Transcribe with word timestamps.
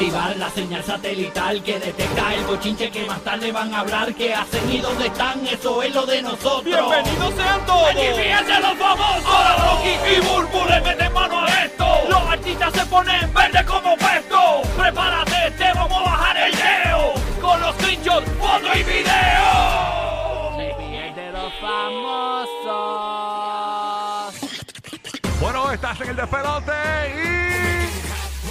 Activar 0.00 0.34
la 0.38 0.48
señal 0.48 0.82
satelital 0.82 1.62
que 1.62 1.78
detecta 1.78 2.34
el 2.34 2.42
bochinche 2.46 2.90
que 2.90 3.04
más 3.04 3.20
tarde 3.20 3.52
van 3.52 3.74
a 3.74 3.80
hablar. 3.80 4.14
¿Qué 4.14 4.32
hacen 4.32 4.72
y 4.72 4.78
dónde 4.78 5.08
están? 5.08 5.46
Eso 5.46 5.82
es 5.82 5.94
lo 5.94 6.06
de 6.06 6.22
nosotros. 6.22 6.64
¡Bienvenidos 6.64 7.34
sean 7.34 7.66
todos! 7.66 7.90
¡Aquí 7.90 8.06
fíjense 8.16 8.60
los 8.60 8.78
famosos! 8.78 9.26
Ahora 9.26 9.56
Rocky 9.56 9.90
y 10.16 10.20
Burbu 10.20 10.64
le 10.70 10.80
meten 10.80 11.12
mano 11.12 11.44
a 11.44 11.48
esto. 11.66 11.84
Los 12.08 12.22
artistas 12.30 12.72
se 12.72 12.86
ponen 12.86 13.34
verde 13.34 13.62
como 13.66 13.94
puesto. 13.98 14.62
Prepárate, 14.78 15.50
te 15.58 15.70
vamos 15.74 15.98
a 15.98 16.02
bajar 16.02 16.36
el 16.38 16.52
leo. 16.52 17.12
Con 17.42 17.60
los 17.60 17.74
screenshots, 17.74 18.30
foto 18.38 18.68
y 18.74 18.82
video. 18.82 20.56
de 21.14 21.30
los 21.30 21.52
famosos. 21.60 22.40
Bueno, 25.42 25.70
estás 25.70 26.00
en 26.00 26.08
el 26.08 26.16
despelote 26.16 26.72
y 27.18 27.59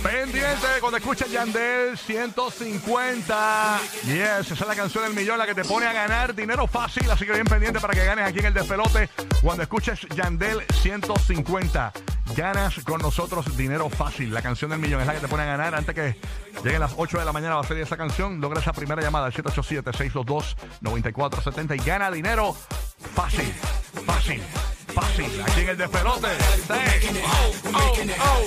pendiente 0.02 0.68
cuando 0.80 0.98
escuches 0.98 1.32
Yandel 1.32 1.98
150. 1.98 3.80
Yes, 4.06 4.52
esa 4.52 4.54
es 4.54 4.68
la 4.68 4.76
canción 4.76 5.04
del 5.04 5.14
millón, 5.14 5.38
la 5.38 5.46
que 5.46 5.56
te 5.56 5.64
pone 5.64 5.86
a 5.86 5.94
ganar 5.94 6.36
dinero 6.36 6.68
fácil. 6.68 7.10
Así 7.10 7.26
que 7.26 7.32
bien 7.34 7.46
pendiente 7.46 7.80
para 7.80 7.94
que 7.94 8.06
ganes 8.06 8.28
aquí 8.28 8.40
en 8.40 8.46
el 8.46 8.54
despelote. 8.54 9.10
Cuando 9.42 9.64
escuches 9.64 10.02
Yandel 10.16 10.64
150, 10.82 11.94
ganas 12.36 12.80
con 12.84 13.02
nosotros 13.02 13.58
dinero 13.58 13.90
fácil. 13.90 14.34
La 14.34 14.42
canción 14.42 14.72
del 14.72 14.80
millón 14.80 15.02
es 15.02 15.08
la 15.08 15.14
que 15.14 15.20
te 15.20 15.28
pone 15.28 15.44
a 15.44 15.48
ganar. 15.48 15.76
Antes 15.76 15.94
que 15.96 16.16
lleguen 16.64 16.80
las 16.80 16.94
8 16.96 17.20
de 17.20 17.26
la 17.26 17.34
mañana 17.34 17.56
va 17.56 17.62
a 17.62 17.68
salir 17.68 17.84
esa 17.84 17.98
canción. 17.98 18.40
Logra 18.42 18.60
esa 18.60 18.74
primera 18.74 19.02
llamada 19.02 19.28
al 19.28 19.34
787-622-9470 19.34 21.76
y 21.76 21.80
gana 21.86 22.12
dinero 22.12 22.56
fácil, 23.16 23.52
fácil. 24.06 24.42
Fácil, 24.94 25.42
aquí 25.42 25.62
en 25.62 25.70
el 25.70 25.78
despelote. 25.78 26.28
Oh. 27.74 28.40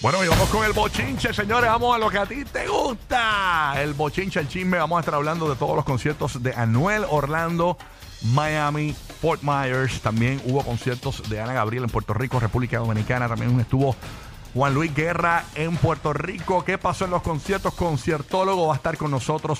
Bueno, 0.00 0.24
y 0.24 0.28
vamos 0.28 0.48
con 0.48 0.64
el 0.64 0.72
bochinche, 0.72 1.34
señores. 1.34 1.68
Vamos 1.68 1.94
a 1.94 1.98
lo 1.98 2.08
que 2.08 2.18
a 2.18 2.24
ti 2.24 2.44
te 2.46 2.66
gusta. 2.66 3.74
El 3.76 3.92
bochinche, 3.92 4.40
el 4.40 4.48
chisme. 4.48 4.78
Vamos 4.78 4.96
a 4.96 5.00
estar 5.00 5.14
hablando 5.14 5.48
de 5.48 5.56
todos 5.56 5.76
los 5.76 5.84
conciertos 5.84 6.42
de 6.42 6.54
Anuel 6.54 7.04
Orlando, 7.08 7.76
Miami, 8.22 8.96
Fort 9.20 9.42
Myers. 9.42 10.00
También 10.00 10.40
hubo 10.46 10.64
conciertos 10.64 11.28
de 11.28 11.40
Ana 11.40 11.52
Gabriel 11.52 11.84
en 11.84 11.90
Puerto 11.90 12.14
Rico, 12.14 12.40
República 12.40 12.78
Dominicana. 12.78 13.28
También 13.28 13.60
estuvo 13.60 13.94
Juan 14.54 14.72
Luis 14.72 14.94
Guerra 14.94 15.44
en 15.54 15.76
Puerto 15.76 16.14
Rico. 16.14 16.64
¿Qué 16.64 16.78
pasó 16.78 17.04
en 17.04 17.10
los 17.10 17.22
conciertos? 17.22 17.74
Conciertólogo 17.74 18.68
va 18.68 18.74
a 18.74 18.76
estar 18.76 18.96
con 18.96 19.10
nosotros 19.10 19.58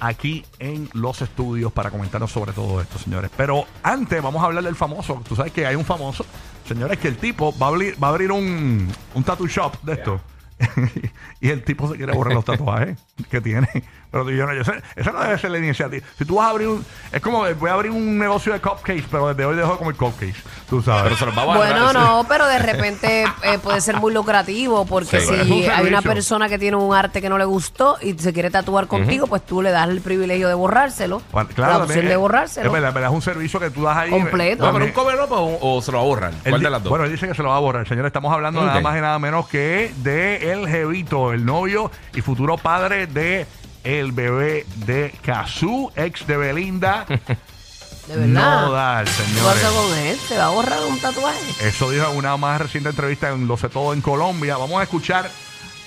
aquí 0.00 0.44
en 0.58 0.88
los 0.92 1.22
estudios 1.22 1.72
para 1.72 1.90
comentarnos 1.90 2.30
sobre 2.30 2.52
todo 2.52 2.80
esto, 2.80 2.98
señores. 2.98 3.30
Pero 3.36 3.64
antes 3.82 4.22
vamos 4.22 4.42
a 4.42 4.46
hablar 4.46 4.64
del 4.64 4.76
famoso. 4.76 5.22
Tú 5.28 5.36
sabes 5.36 5.52
que 5.52 5.66
hay 5.66 5.76
un 5.76 5.84
famoso, 5.84 6.24
señores, 6.66 6.98
que 6.98 7.08
el 7.08 7.16
tipo 7.16 7.56
va 7.58 7.66
a 7.66 7.68
abrir, 7.70 8.02
va 8.02 8.08
a 8.08 8.10
abrir 8.10 8.32
un, 8.32 8.88
un 9.14 9.24
tattoo 9.24 9.46
shop 9.46 9.80
de 9.82 9.92
esto. 9.94 10.20
y 11.40 11.50
el 11.50 11.62
tipo 11.62 11.88
se 11.90 11.96
quiere 11.96 12.12
borrar 12.12 12.34
los 12.34 12.44
tatuajes 12.44 12.98
que 13.30 13.40
tiene. 13.40 13.68
Pero 14.10 14.30
yo 14.30 14.46
no, 14.46 14.54
yo 14.54 14.64
sé, 14.64 14.72
esa 14.96 15.12
no 15.12 15.20
debe 15.20 15.36
ser 15.38 15.50
la 15.50 15.58
iniciativa. 15.58 16.04
Si 16.16 16.24
tú 16.24 16.36
vas 16.36 16.46
a 16.46 16.50
abrir 16.50 16.68
un. 16.68 16.84
Es 17.12 17.20
como 17.20 17.44
voy 17.58 17.70
a 17.70 17.74
abrir 17.74 17.92
un 17.92 18.18
negocio 18.18 18.54
de 18.54 18.60
cupcakes, 18.60 19.04
pero 19.10 19.28
desde 19.28 19.44
hoy 19.44 19.54
dejo 19.54 19.72
de 19.72 19.78
comer 19.78 19.94
cupcakes. 19.96 20.42
Tú 20.70 20.80
sabes. 20.82 21.02
Pero 21.04 21.16
se 21.16 21.26
los 21.26 21.36
va 21.36 21.42
a 21.42 21.44
guardar, 21.44 21.82
Bueno, 21.82 21.92
no, 21.92 22.24
pero 22.26 22.46
de 22.46 22.58
repente 22.58 23.24
eh, 23.42 23.58
puede 23.62 23.82
ser 23.82 23.96
muy 24.00 24.12
lucrativo 24.14 24.86
porque 24.86 25.20
Sí, 25.20 25.26
si 25.44 25.62
un 25.64 25.70
hay 25.70 25.86
una 25.86 26.00
persona 26.00 26.48
que 26.48 26.58
tiene 26.58 26.76
un 26.78 26.94
arte 26.94 27.20
que 27.20 27.28
no 27.28 27.36
le 27.36 27.44
gustó 27.44 27.98
y 28.00 28.14
se 28.18 28.32
quiere 28.32 28.50
tatuar 28.50 28.86
contigo, 28.86 29.26
pues 29.26 29.44
tú 29.44 29.60
le 29.60 29.70
das 29.70 29.88
el 29.90 30.00
privilegio 30.00 30.48
de 30.48 30.54
borrárselo. 30.54 31.20
Bueno, 31.30 31.50
claro, 31.54 31.78
la 31.80 31.84
opción 31.84 32.06
de 32.06 32.12
es- 32.12 32.18
borrárselo. 32.18 32.66
Es 32.66 32.72
verdad, 32.72 32.88
es 32.88 32.94
verdad, 32.94 33.10
es 33.10 33.14
un 33.14 33.22
servicio 33.22 33.60
que 33.60 33.68
tú 33.70 33.82
das 33.82 33.96
ahí. 33.98 34.10
Completo. 34.10 34.64
No, 34.66 34.72
pero 34.72 34.86
un 34.86 34.92
cover 34.92 35.20
up 35.20 35.32
o, 35.32 35.76
o 35.76 35.82
se 35.82 35.92
lo 35.92 36.02
borrar. 36.02 36.32
Él 36.32 36.50
¿Cuál 36.50 36.60
di- 36.60 36.64
de 36.64 36.70
las 36.70 36.82
dos? 36.82 36.88
Bueno, 36.90 37.04
él 37.04 37.12
dice 37.12 37.28
que 37.28 37.34
se 37.34 37.42
lo 37.42 37.50
va 37.50 37.56
a 37.56 37.60
borrar. 37.60 37.86
Señor, 37.86 38.06
estamos 38.06 38.32
hablando 38.32 38.64
nada 38.64 38.80
más 38.80 38.96
y 38.96 39.00
nada 39.02 39.18
menos 39.18 39.46
que 39.48 39.92
de 39.98 40.47
el 40.52 40.68
jevito, 40.68 41.32
el 41.32 41.44
novio 41.44 41.90
y 42.14 42.20
futuro 42.20 42.56
padre 42.56 43.06
de 43.06 43.46
el 43.84 44.12
bebé 44.12 44.66
de 44.86 45.12
Kazú, 45.22 45.90
ex 45.96 46.26
de 46.26 46.36
Belinda. 46.36 47.04
de 48.08 48.16
verdad. 48.16 48.26
Nodal, 48.66 49.04
¿Qué 49.06 49.10
señores. 49.12 49.42
pasa 49.44 49.70
con 49.70 49.98
él? 49.98 50.18
¿Se 50.18 50.36
va 50.38 50.46
a 50.46 50.50
borrar 50.50 50.78
un 50.88 50.98
tatuaje? 50.98 51.66
Eso 51.66 51.90
dijo 51.90 52.10
en 52.10 52.16
una 52.16 52.36
más 52.36 52.60
reciente 52.60 52.90
entrevista 52.90 53.30
en 53.30 53.46
Lo 53.46 53.56
sé 53.56 53.68
todo 53.68 53.92
en 53.94 54.00
Colombia. 54.00 54.56
Vamos 54.56 54.80
a 54.80 54.82
escuchar 54.82 55.30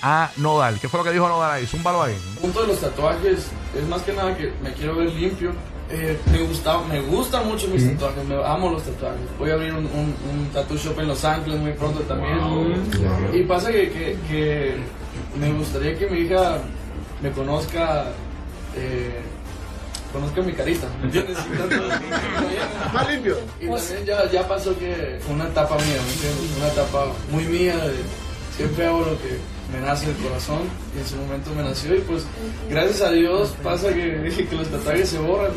a 0.02 0.30
Nodal. 0.36 0.78
¿Qué 0.80 0.88
fue 0.88 0.98
lo 0.98 1.04
que 1.04 1.12
dijo 1.12 1.28
Nodal 1.28 1.50
ahí? 1.50 1.66
Zúmbalo 1.66 2.02
ahí. 2.02 2.14
El 2.34 2.38
punto 2.40 2.62
de 2.62 2.68
los 2.68 2.80
tatuajes 2.80 3.46
es 3.76 3.88
más 3.88 4.02
que 4.02 4.12
nada 4.12 4.36
que 4.36 4.52
me 4.62 4.72
quiero 4.72 4.96
ver 4.96 5.10
limpio. 5.10 5.52
Eh, 5.94 6.18
me 6.32 6.38
gusta, 6.38 6.78
me 6.90 7.00
gustan 7.02 7.46
mucho 7.46 7.68
mis 7.68 7.86
tatuajes, 7.86 8.24
me 8.24 8.34
amo 8.42 8.70
los 8.70 8.82
tatuajes. 8.82 9.20
Voy 9.38 9.50
a 9.50 9.54
abrir 9.54 9.74
un, 9.74 9.84
un, 9.84 10.14
un 10.30 10.48
tattoo 10.52 10.76
shop 10.78 10.98
en 11.00 11.08
Los 11.08 11.22
Ángeles 11.22 11.60
muy 11.60 11.72
pronto 11.72 12.00
también. 12.00 12.38
Y 13.34 13.42
pasa 13.42 13.70
que, 13.70 13.90
que, 13.90 14.16
que 14.28 14.76
me 15.38 15.52
gustaría 15.52 15.98
que 15.98 16.06
mi 16.06 16.20
hija 16.20 16.58
me 17.20 17.30
conozca, 17.32 18.06
eh, 18.74 19.20
conozca 20.14 20.40
mi 20.40 20.54
carita, 20.54 20.86
¿me 21.00 21.06
entiendes? 21.08 21.36
Más 22.94 23.10
limpio. 23.10 23.36
Y 23.60 23.66
también 23.66 24.06
ya, 24.06 24.30
ya 24.30 24.48
pasó 24.48 24.74
que 24.78 25.18
fue 25.20 25.34
una 25.34 25.44
etapa 25.48 25.74
mía, 25.76 26.00
¿me 26.06 26.12
entiendes? 26.12 26.56
Una 26.56 26.68
etapa 26.68 27.06
muy 27.30 27.44
mía 27.44 27.76
de 27.76 27.96
siempre 28.56 28.86
hago 28.86 29.00
lo 29.00 29.18
que 29.20 29.38
me 29.72 29.80
nace 29.86 30.06
del 30.06 30.16
corazón 30.16 30.60
y 30.94 31.00
en 31.00 31.06
su 31.06 31.16
momento 31.16 31.50
me 31.54 31.62
nació 31.62 31.94
y 31.96 32.00
pues 32.00 32.24
gracias 32.68 33.00
a 33.02 33.10
Dios 33.10 33.54
pasa 33.62 33.88
que, 33.88 34.46
que 34.50 34.56
los 34.56 34.68
tatuajes 34.68 35.08
se 35.08 35.18
borran. 35.18 35.52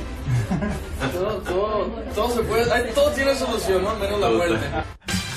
Todo, 1.13 1.38
todo, 1.39 1.85
todo 2.13 2.35
se 2.35 2.41
puede, 2.41 2.66
todo 2.94 3.11
tiene 3.11 3.35
solución, 3.35 3.83
¿no? 3.83 3.95
Menos 3.95 4.19
la 4.19 4.29
muerte. 4.29 4.66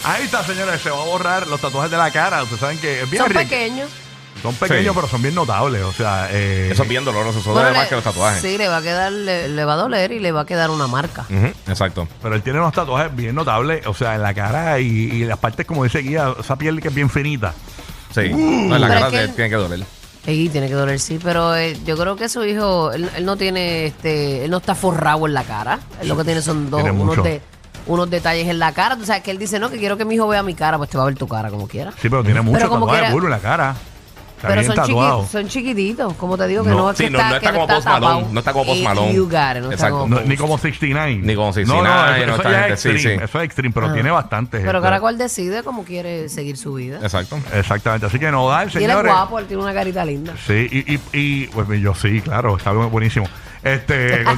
Ahí 0.04 0.24
está, 0.24 0.42
señores. 0.44 0.80
Se 0.80 0.90
va 0.90 1.02
a 1.02 1.06
borrar 1.06 1.46
los 1.48 1.60
tatuajes 1.60 1.90
de 1.90 1.96
la 1.96 2.10
cara. 2.10 2.42
Ustedes 2.42 2.60
saben 2.60 2.78
que 2.78 3.02
es 3.02 3.10
bien 3.10 3.22
Son 3.22 3.30
rico. 3.30 3.42
pequeños. 3.42 3.90
Son 4.42 4.54
pequeños, 4.54 4.84
Sí. 4.86 4.92
pero 4.94 5.08
son 5.08 5.22
bien 5.22 5.34
notables. 5.34 5.82
O 5.82 5.92
sea, 5.92 6.28
eh, 6.30 6.70
Eso 6.72 6.82
es 6.84 6.88
bien 6.88 7.04
doloroso. 7.04 7.40
Eso 7.40 7.50
Bueno, 7.52 7.62
duele 7.68 7.76
más 7.76 7.84
le- 7.86 7.88
que 7.88 7.94
los 7.96 8.04
tatuajes. 8.04 8.40
Sí, 8.40 8.56
le 8.58 8.68
va 8.68 8.76
a 8.78 8.82
quedar, 8.82 9.10
le, 9.12 9.48
le 9.48 9.64
va 9.64 9.72
a 9.72 9.76
doler 9.76 10.12
y 10.12 10.20
le 10.20 10.30
va 10.32 10.42
a 10.42 10.46
quedar 10.46 10.70
una 10.70 10.86
marca. 10.86 11.24
Ujú, 11.28 11.46
exacto. 11.70 12.06
Pero 12.22 12.34
él 12.34 12.42
tiene 12.42 12.60
unos 12.60 12.72
tatuajes 12.72 13.14
bien 13.14 13.34
notables, 13.34 13.86
o 13.86 13.94
sea, 13.94 14.14
en 14.14 14.22
la 14.22 14.32
cara 14.34 14.78
y, 14.80 14.86
y 14.86 15.24
las 15.24 15.38
partes, 15.38 15.66
como 15.66 15.84
dice 15.84 15.98
Guía, 16.00 16.34
esa 16.38 16.56
piel 16.56 16.80
que 16.80 16.88
es 16.88 16.94
bien 16.94 17.10
finita. 17.10 17.52
Sí. 18.14 18.30
no, 18.30 18.74
en 18.76 18.80
la 18.80 18.88
Pero 18.88 18.88
cara 18.88 19.06
es 19.06 19.12
que 19.12 19.18
te- 19.18 19.24
él- 19.24 19.34
tiene 19.34 19.50
que 19.50 19.56
doler. 19.56 19.84
Sí, 20.24 20.48
tiene 20.50 20.68
que 20.68 20.74
doler, 20.74 21.00
sí, 21.00 21.18
pero 21.22 21.56
eh, 21.56 21.76
yo 21.86 21.96
creo 21.96 22.14
que 22.16 22.28
su 22.28 22.44
hijo, 22.44 22.92
él, 22.92 23.08
él 23.16 23.24
no 23.24 23.36
tiene, 23.36 23.86
este, 23.86 24.44
él 24.44 24.50
no 24.50 24.58
está 24.58 24.74
forrado 24.74 25.26
en 25.26 25.32
la 25.32 25.42
cara. 25.42 25.78
Él 26.02 26.08
lo 26.08 26.16
que 26.18 26.24
tiene 26.24 26.42
son 26.42 26.68
dos, 26.70 26.82
Tiene 26.82 26.98
unos, 27.00 27.22
de, 27.24 27.40
unos 27.86 28.10
detalles 28.10 28.46
en 28.46 28.58
la 28.58 28.72
cara. 28.72 28.94
Tú 28.96 29.06
sabes 29.06 29.22
que 29.22 29.30
él 29.30 29.38
dice, 29.38 29.58
no, 29.58 29.70
que 29.70 29.78
quiero 29.78 29.96
que 29.96 30.04
mi 30.04 30.16
hijo 30.16 30.28
vea 30.28 30.42
mi 30.42 30.54
cara, 30.54 30.76
pues 30.76 30.90
te 30.90 30.98
va 30.98 31.04
a 31.04 31.06
ver 31.06 31.14
tu 31.16 31.26
cara 31.26 31.48
como 31.48 31.66
quiera. 31.66 31.92
Sí, 31.92 32.10
pero 32.10 32.22
tiene 32.22 32.42
mucho 32.42 32.68
como 32.68 32.84
tatuaje 32.84 33.00
quiera- 33.00 33.12
bulbo 33.14 33.26
en 33.26 33.30
la 33.30 33.38
cara. 33.38 33.74
Está 34.38 34.48
Pero 34.48 34.60
bien 34.60 34.66
son, 34.72 34.76
tatuado. 34.86 35.22
chiqui- 35.24 35.28
son 35.30 35.48
chiquititos, 35.48 36.12
como 36.14 36.38
te 36.38 36.46
digo, 36.46 36.62
que 36.62 36.70
No, 36.70 36.76
no, 36.78 36.92
sí, 36.94 37.04
que 37.04 37.10
no- 37.10 37.18
está, 37.18 37.28
no 37.30 37.36
está 37.36 37.50
que 37.50 37.54
como 37.56 37.66
Post 37.66 37.86
Malone, 37.86 38.06
tapado. 38.06 38.32
no 38.32 38.38
está 38.38 38.52
como 38.52 38.66
Post 38.66 38.82
Malone. 38.84 39.14
You 39.14 39.24
got 39.24 39.32
it, 39.32 39.38
no 39.38 39.48
está 39.48 39.74
Exacto. 39.74 39.98
como 39.98 40.14
No, 40.14 40.20
ni 40.20 40.36
como 40.36 40.58
69. 40.58 41.20
Ni 41.24 41.34
como 41.34 41.46
No, 41.48 41.52
69, 41.52 42.20
no, 42.20 42.26
no, 42.26 42.32
eso, 42.32 42.36
esta 42.36 42.50
ya 42.52 42.58
gente, 42.60 42.74
es 42.74 42.80
sí, 42.80 42.88
extreme. 42.90 43.18
sí. 43.18 43.24
Eso 43.24 43.38
es 43.40 43.44
extreme, 43.44 43.74
pero 43.74 43.92
tiene 43.92 44.10
bastante. 44.12 44.58
Pero 44.58 44.70
gente. 44.72 44.82
cada 44.84 45.00
cual 45.00 45.18
decide 45.18 45.62
cómo 45.64 45.82
quiere 45.84 46.28
seguir 46.28 46.56
su 46.56 46.74
vida. 46.74 46.98
Exacto. 47.02 47.36
Exactamente. 47.52 48.06
Así 48.06 48.18
que 48.20 48.30
no 48.30 48.48
da 48.48 48.62
el 48.62 48.70
Y 48.80 48.84
él 48.84 48.90
es 48.90 49.02
guapo, 49.02 49.38
él 49.40 49.46
tiene 49.46 49.62
una 49.62 49.74
carita 49.74 50.04
linda. 50.04 50.34
Sí, 50.46 50.68
y, 50.70 50.94
y, 50.94 51.00
y 51.12 51.46
pues 51.48 51.66
yo 51.80 51.94
sí, 51.96 52.20
claro, 52.20 52.56
está 52.56 52.72
bu- 52.72 52.88
buenísimo. 52.90 53.26
Este, 53.62 54.24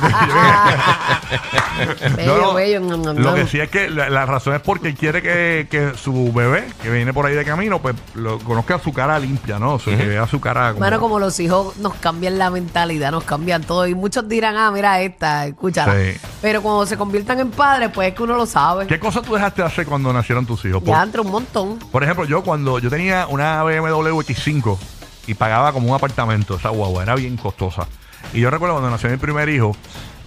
Bello, 2.16 2.54
bello, 2.54 2.80
nom, 2.80 3.02
nom, 3.02 3.16
Lo 3.16 3.34
que 3.34 3.46
sí 3.46 3.60
es 3.60 3.68
que 3.68 3.90
la, 3.90 4.10
la 4.10 4.26
razón 4.26 4.54
es 4.54 4.60
porque 4.60 4.94
quiere 4.94 5.22
que, 5.22 5.66
que 5.70 5.92
su 5.96 6.32
bebé, 6.32 6.66
que 6.82 6.90
viene 6.90 7.12
por 7.12 7.26
ahí 7.26 7.34
de 7.34 7.44
camino, 7.44 7.80
pues 7.80 7.94
lo 8.14 8.38
conozca 8.38 8.78
su 8.78 8.92
cara 8.92 9.18
limpia, 9.18 9.58
¿no? 9.58 9.74
O 9.74 9.78
sea, 9.78 9.96
Que 9.96 10.06
vea 10.06 10.26
su 10.26 10.40
cara 10.40 10.68
como... 10.68 10.80
Bueno, 10.80 11.00
como 11.00 11.18
los 11.18 11.38
hijos 11.40 11.76
nos 11.78 11.94
cambian 11.94 12.38
la 12.38 12.50
mentalidad, 12.50 13.10
nos 13.10 13.24
cambian 13.24 13.62
todo. 13.62 13.86
Y 13.86 13.94
muchos 13.94 14.28
dirán, 14.28 14.56
ah, 14.56 14.70
mira 14.70 15.00
esta, 15.00 15.46
escúchala. 15.46 15.94
Sí. 15.94 16.18
Pero 16.40 16.62
cuando 16.62 16.86
se 16.86 16.96
conviertan 16.96 17.40
en 17.40 17.50
padres, 17.50 17.90
pues 17.92 18.08
es 18.08 18.14
que 18.14 18.22
uno 18.22 18.36
lo 18.36 18.46
sabe. 18.46 18.86
¿Qué 18.86 18.98
cosas 18.98 19.22
tú 19.22 19.34
dejaste 19.34 19.62
de 19.62 19.68
hacer 19.68 19.86
cuando 19.86 20.12
nacieron 20.12 20.46
tus 20.46 20.64
hijos? 20.64 20.82
Ya 20.84 21.02
entre 21.02 21.20
un 21.20 21.30
montón. 21.30 21.78
por 21.78 22.02
ejemplo, 22.02 22.24
yo 22.24 22.42
cuando 22.42 22.78
yo 22.78 22.90
tenía 22.90 23.26
una 23.28 23.62
BMW 23.62 24.20
X5 24.20 24.78
y 25.26 25.34
pagaba 25.34 25.72
como 25.72 25.88
un 25.88 25.94
apartamento, 25.94 26.56
esa 26.56 26.70
guagua 26.70 27.02
era 27.02 27.14
bien 27.14 27.36
costosa. 27.36 27.86
Y 28.32 28.40
yo 28.40 28.50
recuerdo 28.50 28.74
cuando 28.74 28.90
nació 28.90 29.10
mi 29.10 29.16
primer 29.16 29.48
hijo, 29.48 29.76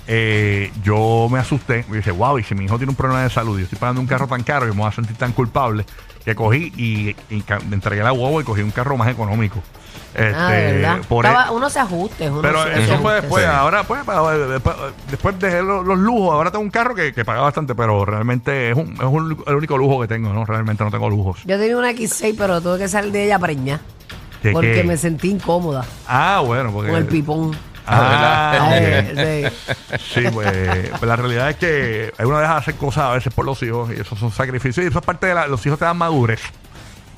eh, 0.07 0.71
yo 0.83 1.27
me 1.31 1.39
asusté. 1.39 1.85
Y 1.89 1.93
dije, 1.93 2.11
wow, 2.11 2.37
y 2.37 2.43
si 2.43 2.55
mi 2.55 2.65
hijo 2.65 2.77
tiene 2.77 2.91
un 2.91 2.95
problema 2.95 3.23
de 3.23 3.29
salud, 3.29 3.55
y 3.57 3.59
yo 3.61 3.63
estoy 3.65 3.79
pagando 3.79 4.01
un 4.01 4.07
carro 4.07 4.27
tan 4.27 4.43
caro, 4.43 4.65
yo 4.67 4.73
me 4.73 4.81
voy 4.81 4.89
a 4.89 4.91
sentir 4.93 5.15
tan 5.17 5.31
culpable, 5.31 5.85
que 6.25 6.35
cogí 6.35 6.71
y, 6.77 7.09
y 7.33 7.43
me 7.69 7.75
entregué 7.75 8.03
la 8.03 8.11
guagua 8.11 8.41
y 8.41 8.45
cogí 8.45 8.61
un 8.61 8.71
carro 8.71 8.97
más 8.97 9.09
económico. 9.09 9.61
Este, 10.13 10.35
ah, 10.35 10.47
verdad. 10.49 10.97
por 11.09 11.25
Estaba- 11.25 11.47
e- 11.47 11.51
uno 11.51 11.69
se 11.69 11.79
ajuste. 11.79 12.29
Uno 12.29 12.41
pero 12.41 12.63
se- 12.63 12.73
se 12.75 12.83
eso 12.83 12.97
fue 12.99 13.13
después. 13.15 13.43
Sí. 13.43 13.49
Ahora, 13.51 13.83
pues, 13.83 14.01
después, 14.05 14.75
después 15.09 15.39
dejé 15.39 15.61
los, 15.63 15.85
los 15.85 15.97
lujos. 15.97 16.33
Ahora 16.33 16.51
tengo 16.51 16.63
un 16.63 16.69
carro 16.69 16.93
que, 16.95 17.13
que 17.13 17.25
paga 17.25 17.41
bastante, 17.41 17.73
pero 17.75 18.05
realmente 18.05 18.69
es, 18.69 18.77
un, 18.77 18.93
es 18.93 18.99
un- 19.03 19.43
el 19.47 19.55
único 19.55 19.77
lujo 19.77 20.01
que 20.01 20.07
tengo, 20.07 20.31
¿no? 20.31 20.45
Realmente 20.45 20.83
no 20.83 20.91
tengo 20.91 21.09
lujos. 21.09 21.39
Yo 21.45 21.57
tenía 21.57 21.77
una 21.77 21.91
X6, 21.91 22.35
pero 22.37 22.61
tuve 22.61 22.77
que 22.79 22.87
salir 22.87 23.11
de 23.11 23.25
ella 23.25 23.39
preña. 23.39 23.81
¿De 24.43 24.51
Porque 24.51 24.73
qué? 24.73 24.83
me 24.83 24.97
sentí 24.97 25.29
incómoda 25.31 25.85
Ah, 26.07 26.41
bueno, 26.45 26.71
porque. 26.71 26.89
con 26.91 26.99
el 26.99 27.05
pipón. 27.05 27.51
Ah, 27.85 28.69
ok. 28.69 29.49
sí. 29.97 30.03
Sí, 30.13 30.23
pues, 30.31 30.89
pues 30.89 31.01
la 31.03 31.15
realidad 31.15 31.49
es 31.49 31.55
que 31.57 32.13
uno 32.19 32.39
deja 32.39 32.53
de 32.53 32.59
hacer 32.59 32.75
cosas 32.75 33.03
a 33.05 33.13
veces 33.13 33.33
por 33.33 33.45
los 33.45 33.61
hijos 33.63 33.89
y 33.91 33.99
eso 33.99 34.15
son 34.15 34.31
sacrificios 34.31 34.85
y 34.85 34.89
eso 34.89 34.99
es 34.99 35.05
parte 35.05 35.27
de 35.27 35.35
la, 35.35 35.47
los 35.47 35.65
hijos 35.65 35.79
te 35.79 35.85
dan 35.85 35.97
madurez. 35.97 36.41
Sí, 36.41 36.51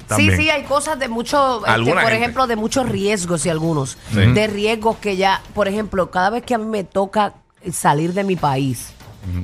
También. 0.08 0.38
sí, 0.38 0.50
hay 0.50 0.64
cosas 0.64 1.00
de 1.00 1.08
mucho, 1.08 1.66
este, 1.66 1.84
por 1.84 1.98
gente. 1.98 2.16
ejemplo, 2.16 2.48
de 2.48 2.56
muchos 2.56 2.88
riesgos 2.88 3.46
y 3.46 3.50
algunos. 3.50 3.98
Sí. 4.12 4.18
De 4.34 4.48
riesgos 4.48 4.98
que 4.98 5.18
ya, 5.18 5.42
por 5.56 5.68
ejemplo, 5.68 6.12
cada 6.12 6.30
vez 6.30 6.44
que 6.44 6.54
a 6.54 6.60
mí 6.60 6.66
me 6.66 6.84
toca 6.84 7.34
salir 7.72 8.14
de 8.14 8.24
mi 8.24 8.36
país, 8.36 8.94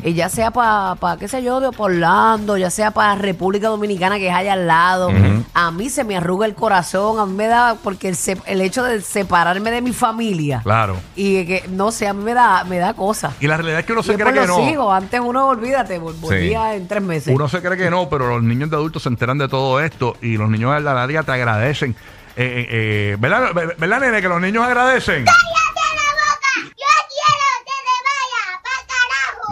y 0.03 0.13
ya 0.13 0.29
sea 0.29 0.51
para, 0.51 0.95
qué 1.19 1.27
sé 1.27 1.43
yo, 1.43 1.59
de 1.59 1.71
pa' 1.71 1.83
Orlando, 1.83 2.57
ya 2.57 2.69
sea 2.69 2.91
para 2.91 3.15
República 3.15 3.67
Dominicana, 3.69 4.17
que 4.17 4.27
es 4.27 4.33
allá 4.33 4.53
al 4.53 4.67
lado, 4.67 5.09
a 5.53 5.71
mí 5.71 5.89
se 5.89 6.03
me 6.03 6.17
arruga 6.17 6.45
el 6.45 6.55
corazón, 6.55 7.19
a 7.19 7.25
mí 7.25 7.33
me 7.33 7.47
da, 7.47 7.75
porque 7.83 8.07
el, 8.09 8.15
se- 8.15 8.37
el 8.45 8.61
hecho 8.61 8.83
de 8.83 9.01
separarme 9.01 9.71
de 9.71 9.81
mi 9.81 9.93
familia, 9.93 10.61
Claro. 10.63 10.95
y 11.15 11.45
que, 11.45 11.63
no 11.69 11.91
sé, 11.91 12.07
a 12.07 12.13
mí 12.13 12.23
me 12.23 12.33
da, 12.33 12.63
me 12.63 12.77
da 12.79 12.93
cosa. 12.93 13.31
Y 13.39 13.47
la 13.47 13.57
realidad 13.57 13.79
es 13.79 13.85
que 13.85 13.91
uno 13.93 14.01
Y 14.01 14.05
se 14.05 14.11
es 14.11 14.17
cree 14.17 14.25
por 14.25 14.33
que 14.41 14.47
los 14.47 14.57
no. 14.57 14.69
hijos, 14.69 14.93
antes 14.93 15.19
uno, 15.19 15.47
olvídate, 15.47 15.99
vol- 16.01 16.19
volvía 16.19 16.75
en 16.75 16.87
tres 16.87 17.01
meses. 17.01 17.33
Uno 17.35 17.47
se 17.49 17.61
cree 17.61 17.77
que 17.77 17.89
no, 17.89 18.09
pero 18.09 18.27
los 18.29 18.43
niños 18.43 18.69
de 18.69 18.75
adultos 18.75 19.03
se 19.03 19.09
enteran 19.09 19.37
de 19.37 19.47
todo 19.47 19.79
esto 19.79 20.15
y 20.21 20.37
los 20.37 20.49
niños 20.49 20.73
de 20.75 20.81
la 20.81 20.93
larga 20.93 21.23
te 21.23 21.31
agradecen. 21.31 21.95
Eh, 22.37 22.43
eh, 22.45 22.67
eh, 22.69 23.17
¿verdad, 23.19 23.49
¿Verdad, 23.77 23.99
nene? 23.99 24.21
Que 24.21 24.29
los 24.29 24.39
niños 24.39 24.65
agradecen. 24.65 25.25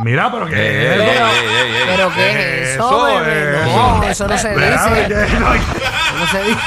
Mira, 0.04 0.32
pero 0.32 0.46
que 0.48 0.96
es 0.96 0.98
eso? 1.02 1.30
¿Pero 1.88 2.14
qué 2.14 2.30
es 2.30 2.70
eso, 2.76 3.06
bebé? 3.22 3.66
No, 3.76 4.04
eso 4.04 4.28
no 4.28 4.38
se 4.38 4.50
dice. 4.50 5.40
no, 5.40 5.54
No 5.54 6.28
se 6.32 6.44
dice. 6.44 6.60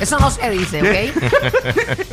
Eso 0.00 0.18
no 0.18 0.30
se 0.30 0.50
dice, 0.50 0.80
¿ok? 0.82 1.24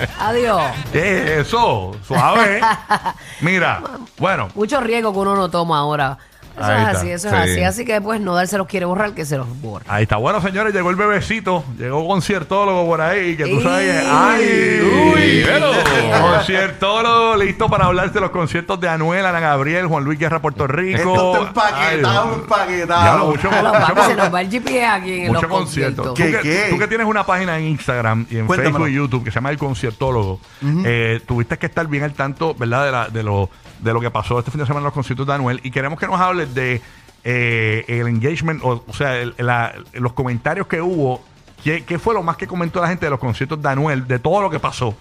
Adiós. 0.20 0.62
¿Qué 0.92 1.24
es 1.40 1.48
eso? 1.48 1.96
Suave. 2.08 2.62
Mira, 3.42 3.82
bueno, 4.18 4.50
Mucho 4.54 4.80
riesgo 4.80 5.12
que 5.12 5.20
uno 5.20 5.36
no 5.36 5.50
toma 5.50 5.80
ahora. 5.80 6.18
Eso 6.60 6.68
Ahí 6.68 6.76
es 6.82 6.88
está. 6.88 7.00
así, 7.00 7.12
eso 7.12 7.28
es 7.30 7.34
Sí. 7.34 7.52
así. 7.52 7.64
Así 7.64 7.86
que 7.86 8.02
pues 8.02 8.20
no 8.22 8.36
darse 8.36 8.58
los 8.58 8.68
quiere 8.68 8.86
borrar, 8.86 9.14
que 9.14 9.26
se 9.26 9.38
los 9.38 9.48
borra. 9.62 9.86
ahí 9.88 10.04
está. 10.04 10.18
Bueno, 10.18 10.42
señores, 10.42 10.74
llegó 10.74 10.90
el 10.90 10.96
bebecito. 10.96 11.64
Llegó 11.78 12.06
conciertólogo 12.08 12.86
por 12.86 13.02
ahí. 13.02 13.36
Que 13.38 13.46
tú 13.46 13.62
sabes. 13.62 14.04
¡Ay! 14.08 14.82
Uy, 15.16 15.44
velo. 15.44 15.72
Conciertólogo 16.38 17.36
listo 17.38 17.70
para 17.70 17.86
hablar 17.86 18.12
de 18.12 18.20
los 18.20 18.30
conciertos 18.32 18.80
de 18.80 18.90
Anuel, 18.90 19.26
Ana 19.26 19.40
Gabriel, 19.40 19.88
Juan 19.88 20.04
Luis 20.04 20.18
Guerra, 20.20 20.42
Puerto 20.42 20.68
Rico. 20.68 20.98
Esto 20.98 21.34
está 21.46 21.48
empaquetado, 21.70 22.30
Ay, 22.34 22.40
empaquetado. 22.42 23.26
Mucho, 23.28 23.50
Pero, 23.50 23.64
mucho- 23.70 23.72
papi, 23.96 24.02
se 24.08 24.16
nos 24.16 24.34
va 24.34 24.42
el 24.42 24.50
GPS 24.50 24.86
aquí 24.86 25.14
en 25.22 25.28
mucho 25.28 25.42
los 25.48 25.52
concierto. 25.52 26.04
conciertos. 26.04 26.14
¿Tú 26.14 26.42
¿Qué, 26.44 26.50
que, 26.50 26.64
qué? 26.66 26.68
tú 26.72 26.78
que 26.80 26.88
tienes 26.88 27.08
una 27.08 27.26
página 27.26 27.58
en 27.58 27.66
Instagram 27.66 28.26
y 28.30 28.38
en 28.38 28.48
Cuéntamelo. 28.48 28.76
Facebook 28.76 28.90
y 28.90 28.94
YouTube 28.96 29.24
que 29.24 29.32
se 29.32 29.36
llama 29.36 29.50
El 29.52 29.58
Conciertólogo, 29.58 30.40
eh, 30.86 31.22
tuviste 31.26 31.58
que 31.58 31.66
estar 31.68 31.88
bien 31.88 32.04
al 32.04 32.14
tanto, 32.14 32.54
¿verdad? 32.56 32.86
De, 32.86 32.92
la- 32.92 33.08
de, 33.10 33.24
lo, 33.24 33.50
de 33.80 33.94
lo 33.94 34.00
que 34.02 34.12
pasó 34.12 34.40
este 34.40 34.52
fin 34.52 34.60
de 34.60 34.66
semana 34.66 34.80
en 34.82 34.86
los 34.86 34.94
conciertos 34.94 35.28
de 35.28 35.34
Anuel 35.34 35.60
y 35.64 35.72
queremos 35.72 36.00
que 36.00 36.08
nos 36.08 36.20
hables 36.20 36.49
de 36.54 36.82
eh, 37.24 37.86
el 37.88 38.08
engagement, 38.08 38.62
o, 38.64 38.84
sea, 38.94 39.14
los 39.94 40.14
comentarios 40.14 40.68
que 40.68 40.82
hubo. 40.82 41.22
¿Qué, 41.64 41.84
qué 41.84 42.00
fue 42.00 42.14
lo 42.14 42.24
más 42.24 42.38
que 42.38 42.48
comentó 42.48 42.80
la 42.82 42.88
gente 42.88 43.06
de 43.06 43.10
los 43.10 43.20
conciertos 43.20 43.62
de 43.62 43.68
Anuel, 43.68 44.08
de 44.08 44.18
todo 44.20 44.42
lo 44.42 44.50
que 44.50 44.60
pasó? 44.60 44.96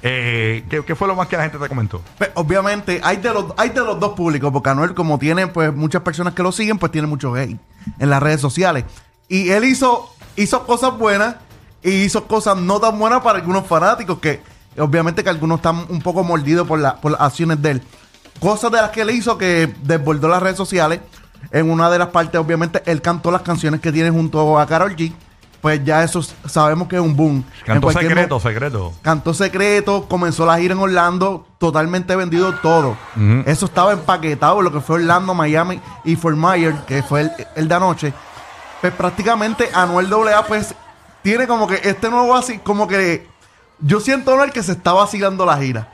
Eh, 0.00 0.64
¿qué, 0.70 0.82
qué 0.84 0.94
fue 0.94 1.06
lo 1.08 1.14
más 1.14 1.28
que 1.28 1.36
la 1.36 1.42
gente 1.42 1.58
te 1.58 1.68
comentó? 1.68 2.00
Pues, 2.16 2.30
obviamente, 2.34 3.00
hay 3.02 3.18
de, 3.18 3.32
los, 3.32 3.46
hay 3.56 3.70
de 3.70 3.80
los 3.80 3.98
dos 4.00 4.14
públicos, 4.14 4.50
porque 4.52 4.70
Anuel, 4.70 4.94
como 4.94 5.18
tiene 5.18 5.48
pues 5.48 5.74
muchas 5.74 6.02
personas 6.02 6.32
que 6.34 6.42
lo 6.42 6.50
siguen, 6.52 6.78
pues 6.78 6.92
tiene 6.92 7.06
mucho 7.08 7.34
hate 7.36 7.58
en 7.98 8.10
las 8.10 8.22
redes 8.22 8.40
sociales. 8.40 8.84
Y 9.28 9.50
él 9.50 9.64
hizo, 9.64 10.10
hizo 10.36 10.64
cosas 10.66 10.96
buenas 10.96 11.36
y 11.82 11.90
hizo 11.90 12.26
cosas 12.26 12.56
no 12.56 12.80
tan 12.80 12.98
buenas 12.98 13.20
para 13.20 13.38
algunos 13.40 13.66
fanáticos, 13.66 14.18
que 14.18 14.40
obviamente 14.78 15.22
que 15.22 15.30
algunos 15.30 15.58
están 15.58 15.84
un 15.90 16.00
poco 16.00 16.24
mordidos 16.24 16.66
por, 16.66 16.78
la- 16.78 16.96
por 17.00 17.12
las 17.12 17.20
acciones 17.20 17.60
de 17.60 17.72
él. 17.72 17.82
Cosas 18.40 18.70
de 18.70 18.78
las 18.78 18.90
que 18.90 19.02
él 19.02 19.10
hizo 19.10 19.36
que 19.36 19.74
desbordó 19.82 20.28
las 20.28 20.42
redes 20.42 20.56
sociales. 20.56 21.00
En 21.50 21.70
una 21.70 21.88
de 21.88 21.98
las 21.98 22.08
partes, 22.08 22.40
obviamente, 22.40 22.82
él 22.86 23.00
cantó 23.00 23.30
las 23.30 23.42
canciones 23.42 23.80
que 23.80 23.92
tiene 23.92 24.10
junto 24.10 24.58
a 24.58 24.66
Karol 24.66 24.94
G. 24.96 25.12
Pues 25.60 25.84
ya 25.84 26.04
eso 26.04 26.22
sabemos 26.46 26.86
que 26.86 26.96
es 26.96 27.02
un 27.02 27.16
boom. 27.16 27.44
Cantó 27.64 27.90
secreto, 27.90 28.38
secreto. 28.38 28.92
Cantó 29.02 29.34
secreto, 29.34 30.06
comenzó 30.08 30.46
la 30.46 30.56
gira 30.58 30.74
en 30.74 30.80
Orlando, 30.80 31.46
totalmente 31.58 32.14
vendido 32.14 32.54
todo. 32.56 32.96
Eso 33.44 33.66
estaba 33.66 33.92
empaquetado, 33.92 34.62
lo 34.62 34.72
que 34.72 34.80
fue 34.80 34.96
Orlando, 34.96 35.34
Miami 35.34 35.80
y 36.04 36.14
Fort 36.14 36.36
Myers, 36.36 36.78
que 36.86 37.02
fue 37.02 37.22
el, 37.22 37.32
el 37.56 37.66
de 37.66 37.74
anoche. 37.74 38.12
Pues 38.80 38.92
prácticamente 38.92 39.68
Anuel 39.74 40.12
AA, 40.12 40.46
pues, 40.46 40.74
tiene 41.22 41.48
como 41.48 41.66
que 41.66 41.80
este 41.82 42.08
nuevo 42.08 42.36
así, 42.36 42.58
como 42.58 42.86
que 42.86 43.26
yo 43.80 43.98
siento 43.98 44.32
Anuel 44.32 44.52
que 44.52 44.62
se 44.62 44.72
está 44.72 44.92
vacilando 44.92 45.44
la 45.44 45.58
gira. 45.58 45.88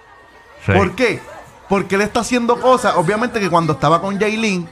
Sí. 0.67 0.73
¿Por 0.73 0.94
qué? 0.94 1.23
Porque 1.69 1.94
él 1.94 2.02
está 2.02 2.20
haciendo 2.20 2.61
cosas, 2.61 2.94
obviamente 2.96 3.40
que 3.40 3.49
cuando 3.50 3.72
estaba 3.72 4.00
con 4.00 4.19
Jaylin, 4.19 4.69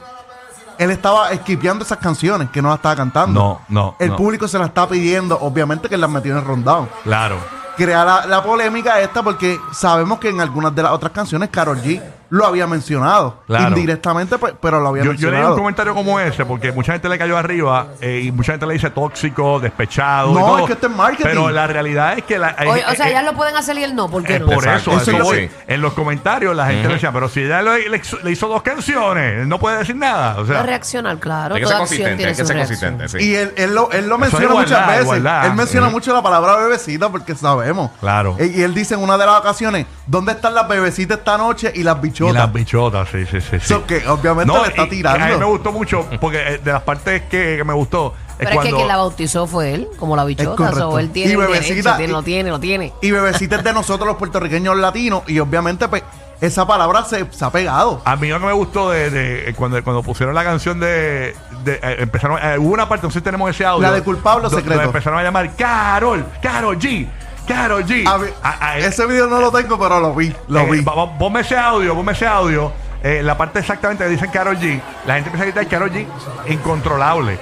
él 0.77 0.91
estaba 0.91 1.31
esquipeando 1.31 1.83
esas 1.85 1.97
canciones 1.97 2.49
que 2.49 2.61
no 2.61 2.69
las 2.69 2.77
estaba 2.77 2.95
cantando. 2.95 3.39
No, 3.39 3.61
no, 3.69 3.95
El 3.99 4.09
no. 4.09 4.15
público 4.15 4.47
se 4.47 4.57
las 4.59 4.67
está 4.67 4.87
pidiendo, 4.87 5.37
obviamente 5.39 5.89
que 5.89 5.97
las 5.97 6.09
metió 6.09 6.31
en 6.33 6.39
el 6.39 6.45
rundown 6.45 6.89
Claro. 7.03 7.37
crea 7.77 8.03
la, 8.05 8.25
la 8.25 8.43
polémica 8.43 8.99
esta 9.01 9.21
porque 9.23 9.59
sabemos 9.71 10.19
que 10.19 10.29
en 10.29 10.39
algunas 10.41 10.73
de 10.75 10.83
las 10.83 10.91
otras 10.91 11.11
canciones 11.11 11.49
Karol 11.49 11.81
G 11.81 12.01
lo 12.33 12.47
había 12.47 12.65
mencionado. 12.65 13.43
Claro. 13.45 13.67
Indirectamente, 13.67 14.37
pero 14.59 14.79
lo 14.79 14.87
había 14.89 15.03
Yo, 15.03 15.11
yo 15.13 15.17
leí 15.17 15.25
un 15.25 15.31
mencionado. 15.33 15.55
comentario 15.55 15.93
como 15.93 16.19
ese 16.19 16.45
porque 16.45 16.71
mucha 16.71 16.93
gente 16.93 17.07
le 17.07 17.19
cayó 17.19 17.37
arriba 17.37 17.89
eh, 18.01 18.21
y 18.25 18.31
mucha 18.31 18.53
gente 18.53 18.65
le 18.65 18.73
dice 18.73 18.89
tóxico, 18.89 19.59
despechado. 19.59 20.31
y 20.31 20.33
No, 20.33 20.39
todo. 20.39 20.59
es 20.61 20.65
que 20.65 20.73
esto 20.73 20.87
es 20.87 20.95
marketing. 20.95 21.23
Pero 21.25 21.51
la 21.51 21.67
realidad 21.67 22.17
es 22.17 22.23
que. 22.23 22.39
La, 22.39 22.55
o 22.89 22.95
sea, 22.95 23.09
eh, 23.09 23.13
ya 23.13 23.21
lo 23.21 23.33
pueden 23.33 23.55
hacer 23.55 23.77
y 23.77 23.83
él 23.83 23.93
no, 23.95 24.09
¿por 24.09 24.23
qué 24.23 24.37
eh, 24.37 24.39
no? 24.39 24.47
por 24.47 24.55
Exacto. 24.55 24.93
eso, 24.93 25.01
Eso 25.01 25.11
eso 25.11 25.23
voy. 25.25 25.51
en 25.67 25.81
los 25.81 25.93
comentarios 25.93 26.55
la 26.55 26.65
gente 26.65 26.87
decía, 26.87 27.11
pero 27.11 27.29
si 27.29 27.41
ella 27.41 27.61
le, 27.61 27.87
le 27.87 27.97
hizo, 27.97 28.17
le 28.23 28.31
hizo 28.31 28.47
dos 28.47 28.63
canciones, 28.63 29.41
él 29.41 29.47
no 29.47 29.59
puede 29.59 29.77
decir 29.77 29.95
nada. 29.95 30.33
O 30.33 30.37
Va 30.37 30.43
a 30.43 30.47
sea, 30.47 30.63
reaccionar, 30.63 31.19
claro. 31.19 31.53
Hay 31.53 31.61
que 31.61 31.67
ser 31.67 31.77
consistente, 31.77 32.25
hay 32.25 32.35
que 32.35 32.45
ser 32.45 32.57
consistente, 32.57 33.09
sí. 33.09 33.17
Y 33.19 33.35
él, 33.35 33.53
él 33.57 33.75
lo, 33.75 33.91
él 33.91 34.07
lo 34.07 34.15
Eso 34.15 34.17
menciona 34.17 34.45
igualdad, 34.45 34.59
muchas 34.79 34.87
veces. 34.87 35.03
igualdad. 35.03 35.45
Él 35.45 35.53
menciona 35.53 35.89
mucho 35.89 36.11
la 36.13 36.23
palabra 36.23 36.55
bebecita 36.55 37.09
porque 37.09 37.35
sabemos. 37.35 37.91
Claro. 37.99 38.35
Y, 38.39 38.59
y 38.59 38.63
él 38.63 38.73
dice 38.73 38.95
en 38.95 39.01
una 39.01 39.19
de 39.19 39.25
las 39.27 39.39
ocasiones, 39.39 39.85
¿dónde 40.07 40.31
están 40.31 40.55
las 40.55 40.67
bebecitas 40.67 41.19
esta 41.19 41.37
noche 41.37 41.71
y 41.75 41.83
las 41.83 41.97
y 42.03 42.22
bichotas? 42.27 42.43
las 42.45 42.53
bichotas, 42.53 43.09
sí, 43.09 43.25
sí, 43.25 43.41
sí. 43.41 43.59
sí. 43.59 43.67
So 43.67 43.85
que 43.85 44.07
obviamente 44.07 44.53
le 44.53 44.67
está 44.67 44.81
y- 44.83 44.85
y 44.85 44.89
tirando. 44.89 45.23
A 45.25 45.27
mí 45.29 45.35
me 45.37 45.45
gustó 45.45 45.71
mucho 45.71 46.07
porque 46.19 46.37
eh, 46.55 46.57
de 46.63 46.71
las 46.71 46.81
partes 46.83 47.23
que, 47.23 47.55
que 47.57 47.63
me 47.63 47.73
gustó 47.73 48.13
es 48.29 48.37
Pero 48.37 48.49
es 48.49 48.51
que 48.51 48.55
cuando. 48.55 48.75
quien 48.77 48.87
la 48.87 48.97
bautizó 48.97 49.47
fue 49.47 49.73
él, 49.73 49.87
como 49.97 50.15
la 50.15 50.23
bichota. 50.25 50.71
so, 50.73 50.99
él 50.99 51.11
tiene 51.11 51.33
Y 51.33 51.35
bebecita, 51.35 51.97
derecho, 51.97 51.97
tiene, 51.97 52.09
y- 52.09 52.13
lo 52.13 52.23
tiene, 52.23 52.49
lo 52.49 52.59
tiene. 52.59 52.93
Y 53.01 53.11
bebecita 53.11 53.57
es 53.57 53.63
de 53.63 53.73
nosotros 53.73 54.07
los 54.07 54.17
puertorriqueños 54.17 54.75
latinos 54.77 55.23
y 55.27 55.39
obviamente 55.39 55.87
pues 55.87 56.03
esa 56.41 56.67
palabra 56.67 57.05
se, 57.05 57.25
se 57.31 57.45
ha 57.45 57.49
pegado. 57.51 58.01
A 58.03 58.17
mí 58.17 58.27
lo 58.27 58.37
que 58.39 58.45
me 58.47 58.51
gustó 58.53 58.89
de, 58.89 59.09
de- 59.09 59.53
cuando, 59.55 59.81
cuando 59.83 60.03
pusieron 60.03 60.35
la 60.35 60.43
canción 60.43 60.77
de. 60.79 61.33
de, 61.63 61.73
eh, 61.81 61.95
empezaron, 61.99 62.37
eh, 62.43 62.57
hubo 62.59 62.73
una 62.73 62.89
parte, 62.89 63.07
no 63.07 63.11
sé 63.11 63.19
si 63.19 63.23
tenemos 63.23 63.49
ese 63.49 63.65
audio. 63.65 63.81
La 63.87 63.93
de 63.93 64.01
Culpable 64.01 64.47
o 64.47 64.49
Secreto. 64.49 64.69
donde 64.71 64.85
empezaron 64.85 65.19
a 65.19 65.23
llamar 65.23 65.55
Carol, 65.55 66.25
Carol 66.41 66.77
G, 66.77 67.07
Carol 67.47 67.83
G. 67.85 68.07
A 68.07 68.17
ver, 68.17 68.33
A- 68.43 68.67
a- 68.69 68.77
ese 68.77 69.05
video 69.05 69.27
no 69.27 69.39
lo 69.39 69.51
tengo, 69.51 69.77
pero 69.77 69.99
lo 69.99 70.13
vi. 70.13 70.33
Lo 70.47 70.61
eh, 70.61 70.65
vi. 70.71 70.81
ponme 71.19 71.41
ese 71.41 71.57
audio, 71.57 71.95
ponme 71.95 72.11
ese 72.13 72.25
audio. 72.27 72.71
Eh, 73.03 73.21
la 73.21 73.37
parte 73.37 73.59
exactamente 73.59 74.03
que 74.05 74.09
dicen 74.11 74.31
Carol 74.31 74.57
G. 74.57 74.79
La 75.05 75.15
gente 75.15 75.29
empieza 75.29 75.43
a 75.43 75.45
gritar 75.51 75.67
Carol 75.67 75.91
G 75.91 76.07
incontrolable. 76.47 77.39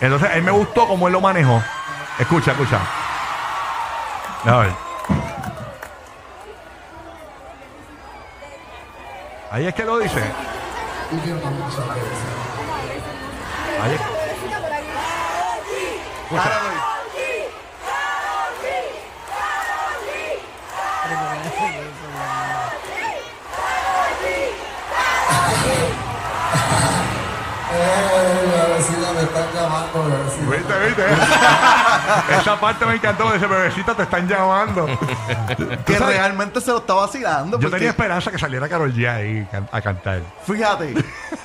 Entonces, 0.00 0.30
a 0.30 0.34
mí 0.36 0.40
me 0.40 0.50
gustó 0.52 0.86
cómo 0.88 1.06
él 1.06 1.12
lo 1.12 1.20
manejó. 1.20 1.62
Escucha, 2.18 2.52
escucha. 2.52 2.78
A 4.46 4.56
ver. 4.58 4.72
Ahí 9.50 9.66
es 9.66 9.74
que 9.74 9.84
lo 9.84 9.98
dice. 9.98 10.18
Ahí 13.82 13.94
es- 13.94 14.00
Ahora 29.94 30.16
doy. 30.16 30.56
¿Viste, 30.56 30.86
viste? 30.86 31.04
Esa 32.40 32.58
parte 32.60 32.86
me 32.86 32.94
encantó. 32.94 33.32
Ese 33.34 33.46
bebecito 33.46 33.94
te 33.94 34.02
están 34.02 34.26
llamando. 34.28 34.86
Que 35.86 35.98
sabes- 35.98 36.16
realmente 36.16 36.60
se 36.60 36.70
lo 36.70 36.78
está 36.78 36.94
vacilando. 36.94 37.58
Yo 37.58 37.62
porque- 37.62 37.76
tenía 37.76 37.90
esperanza 37.90 38.30
que 38.30 38.38
saliera 38.38 38.68
Carol 38.68 38.92
G 38.92 39.08
ahí 39.08 39.48
a 39.70 39.80
cantar. 39.80 40.22
Fíjate, 40.46 40.94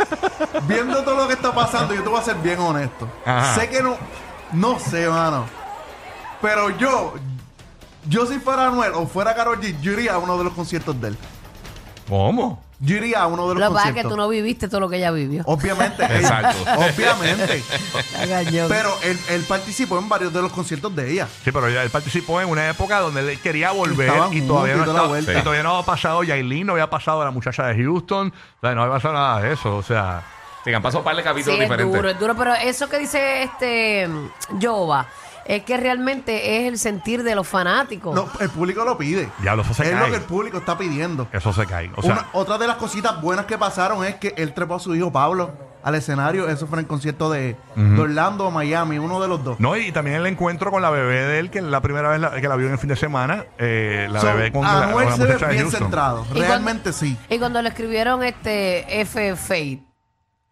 viendo 0.67 1.03
todo 1.03 1.15
lo 1.15 1.27
que 1.27 1.33
está 1.33 1.53
pasando, 1.53 1.93
yo 1.93 2.03
te 2.03 2.09
voy 2.09 2.19
a 2.19 2.23
ser 2.23 2.35
bien 2.37 2.59
honesto. 2.59 3.07
Ajá. 3.25 3.55
Sé 3.55 3.69
que 3.69 3.81
no, 3.83 3.95
no 4.53 4.79
sé, 4.79 5.07
mano. 5.09 5.45
Pero 6.41 6.69
yo, 6.77 7.15
yo 8.07 8.25
si 8.25 8.39
fuera 8.39 8.67
Anuel 8.67 8.91
o 8.95 9.07
fuera 9.07 9.33
Karol 9.35 9.59
G, 9.59 9.79
yo 9.81 9.93
iría 9.93 10.13
a 10.13 10.17
uno 10.17 10.37
de 10.37 10.43
los 10.43 10.53
conciertos 10.53 10.99
de 11.01 11.09
él. 11.09 11.17
¿Cómo? 12.07 12.63
Yo 12.79 12.95
iría 12.97 13.21
a 13.23 13.27
uno 13.27 13.47
de 13.49 13.55
los 13.55 13.63
Lo 13.63 13.69
que 13.69 13.73
pasa 13.73 13.87
es 13.89 13.95
que 13.95 14.01
conciertos. 14.03 14.11
tú 14.11 14.17
no 14.17 14.27
viviste 14.29 14.67
todo 14.67 14.79
lo 14.81 14.89
que 14.89 14.97
ella 14.97 15.09
vivió. 15.11 15.41
Obviamente. 15.45 16.03
Exacto. 16.15 16.57
obviamente. 16.77 17.63
Cañón. 18.29 18.67
Pero 18.69 18.95
él, 19.03 19.19
él 19.29 19.43
participó 19.47 19.97
en 19.97 20.07
varios 20.07 20.31
de 20.31 20.41
los 20.41 20.51
conciertos 20.51 20.95
de 20.95 21.11
ella. 21.11 21.27
Sí, 21.43 21.51
pero 21.51 21.67
él 21.67 21.89
participó 21.89 22.39
en 22.41 22.49
una 22.49 22.69
época 22.69 22.99
donde 22.99 23.21
él 23.31 23.39
quería 23.39 23.71
volver 23.71 24.09
Estaban 24.09 24.33
y 24.33 24.41
todavía 24.41 24.75
no 24.75 24.79
juntos 24.83 24.83
y 24.83 24.85
toda 24.85 24.85
la 24.85 24.91
estaba, 24.91 25.07
vuelta. 25.07 25.31
y 25.33 25.41
todavía 25.43 25.63
no 25.63 25.71
había 25.75 25.85
pasado 25.85 26.23
Yailin, 26.23 26.67
no 26.67 26.73
había 26.73 26.89
pasado 26.89 27.23
la 27.25 27.31
muchacha 27.31 27.65
de 27.67 27.83
Houston, 27.83 28.27
o 28.57 28.59
sea, 28.61 28.75
no 28.75 28.83
había 28.83 28.93
pasado 28.95 29.13
nada 29.15 29.41
de 29.41 29.53
eso, 29.53 29.75
o 29.77 29.83
sea, 29.83 30.23
Sí, 30.63 30.71
que 30.71 30.75
han 30.75 30.81
pasado 30.83 30.99
un 30.99 31.05
par 31.05 31.15
de 31.15 31.21
Sí, 31.21 31.27
capítulos 31.27 31.55
es 31.59 31.61
diferentes. 31.63 31.95
duro, 31.95 32.09
es 32.09 32.19
duro, 32.19 32.35
pero 32.35 32.53
eso 32.55 32.89
que 32.89 32.99
dice 32.99 33.43
este 33.43 34.07
mm, 34.07 34.29
Jova 34.61 35.05
es 35.47 35.63
que 35.63 35.77
realmente 35.77 36.57
es 36.59 36.67
el 36.67 36.77
sentir 36.77 37.23
de 37.23 37.33
los 37.35 37.47
fanáticos. 37.47 38.13
No, 38.13 38.27
el 38.39 38.49
público 38.49 38.83
lo 38.85 38.97
pide. 38.97 39.29
Diablo, 39.39 39.63
eso 39.63 39.73
se 39.73 39.83
es 39.83 39.89
cae. 39.91 39.99
lo 40.01 40.07
que 40.09 40.15
el 40.17 40.23
público 40.23 40.57
está 40.57 40.77
pidiendo. 40.77 41.27
eso 41.31 41.53
se 41.53 41.65
cae. 41.65 41.89
O 41.95 42.01
sea, 42.01 42.11
Una- 42.13 42.25
otra 42.33 42.57
de 42.57 42.67
las 42.67 42.75
cositas 42.77 43.21
buenas 43.21 43.45
que 43.45 43.57
pasaron 43.57 44.03
es 44.05 44.15
que 44.15 44.33
él 44.37 44.53
trepó 44.53 44.75
a 44.75 44.79
su 44.79 44.93
hijo 44.95 45.11
Pablo 45.11 45.51
al 45.83 45.95
escenario. 45.95 46.49
Eso 46.49 46.67
fue 46.67 46.79
en 46.79 46.85
el 46.85 46.87
concierto 46.87 47.29
de, 47.31 47.55
de 47.75 48.01
Orlando 48.01 48.47
o 48.47 48.51
Miami, 48.51 48.97
uno 48.99 49.21
de 49.21 49.29
los 49.29 49.41
dos. 49.43 49.57
no, 49.59 49.77
y 49.77 49.91
también 49.93 50.17
el 50.17 50.25
encuentro 50.27 50.69
con 50.69 50.81
la 50.81 50.89
bebé 50.89 51.21
de 51.25 51.39
él, 51.39 51.49
que 51.49 51.59
es 51.59 51.63
la 51.63 51.79
primera 51.81 52.09
vez 52.09 52.19
la- 52.19 52.31
que 52.41 52.47
la 52.49 52.57
vio 52.57 52.67
en 52.67 52.73
el 52.73 52.79
fin 52.79 52.89
de 52.89 52.97
semana, 52.97 53.45
eh, 53.57 54.07
la 54.11 54.19
So, 54.19 54.27
bebé 54.27 54.51
con 54.51 54.63
la, 54.63 54.83
Anuel 54.89 54.91
con 54.93 55.05
la 55.05 55.15
se 55.15 55.21
ve 55.23 55.27
muchacha 55.29 55.45
de 55.47 55.51
bien 55.53 55.63
Houston. 55.63 55.81
centrado. 55.83 56.21
Y 56.23 56.27
cuando- 56.33 56.47
Realmente 56.47 56.91
sí. 56.91 57.17
Y 57.29 57.37
cuando 57.39 57.61
le 57.61 57.69
escribieron 57.69 58.21
este 58.23 58.99
F 59.01 59.35
Fate 59.37 59.83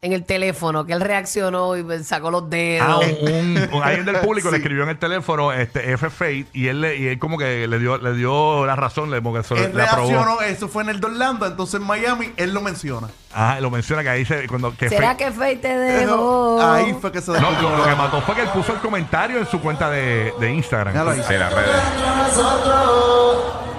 en 0.06 0.14
el 0.14 0.24
teléfono, 0.24 0.86
que 0.86 0.94
él 0.94 1.02
reaccionó 1.02 1.76
y 1.76 1.84
me 1.84 2.04
sacó 2.04 2.32
los 2.32 2.50
dedos. 2.50 2.88
Ah, 2.88 3.00
un, 3.00 3.34
un- 3.34 3.70
un- 3.74 3.84
alguien 3.84 4.06
del 4.06 4.18
público 4.18 4.52
le 4.52 4.58
escribió 4.58 4.84
en 4.84 4.90
el 4.90 5.00
teléfono 5.00 5.52
este 5.52 5.92
F 5.94 6.10
Fate 6.10 6.46
y 6.54 6.68
él 6.68 6.82
le, 6.82 6.96
y 6.98 7.08
él 7.08 7.20
como 7.20 7.38
que 7.38 7.68
le 7.68 7.80
dio 7.80 7.98
le 7.98 8.14
dio 8.14 8.66
la 8.66 8.76
razón, 8.76 9.10
le, 9.12 9.18
eso 9.40 9.56
Él 9.56 9.72
le 9.76 9.84
aprobó. 9.84 10.10
reaccionó, 10.10 10.42
eso 10.42 10.68
fue 10.68 10.84
en 10.84 10.90
el 10.90 11.00
de 11.00 11.08
Orlando, 11.08 11.46
entonces 11.46 11.80
en 11.82 11.88
Miami 11.88 12.32
él 12.38 12.54
lo 12.54 12.62
menciona. 12.62 13.08
Ah, 13.34 13.58
lo 13.60 13.70
menciona 13.70 14.02
que 14.04 14.10
ahí 14.10 14.20
dice 14.20 14.48
cuando 14.48 14.76
que 14.78 14.88
¿Será 14.88 15.14
Fate- 15.14 15.18
que 15.26 15.32
Fate 15.32 15.56
te 15.58 15.78
dejó? 15.78 16.62
Ahí 16.62 16.96
fue 17.02 17.12
que 17.12 17.22
se 17.22 17.32
No, 17.32 17.52
lo, 17.62 17.78
lo 17.78 17.84
que 17.84 17.96
mató 17.96 18.22
fue 18.22 18.36
que 18.36 18.42
él 18.42 18.50
puso 18.50 18.74
el 18.74 18.80
comentario 18.80 19.40
en 19.40 19.48
su 19.48 19.60
cuenta 19.60 19.90
de, 19.90 20.34
de 20.40 20.54
Instagram. 20.54 20.94
Míralo 20.94 21.12
ahí. 21.12 21.22
Sí, 21.28 21.34
las 21.34 21.54
redes. 21.54 21.70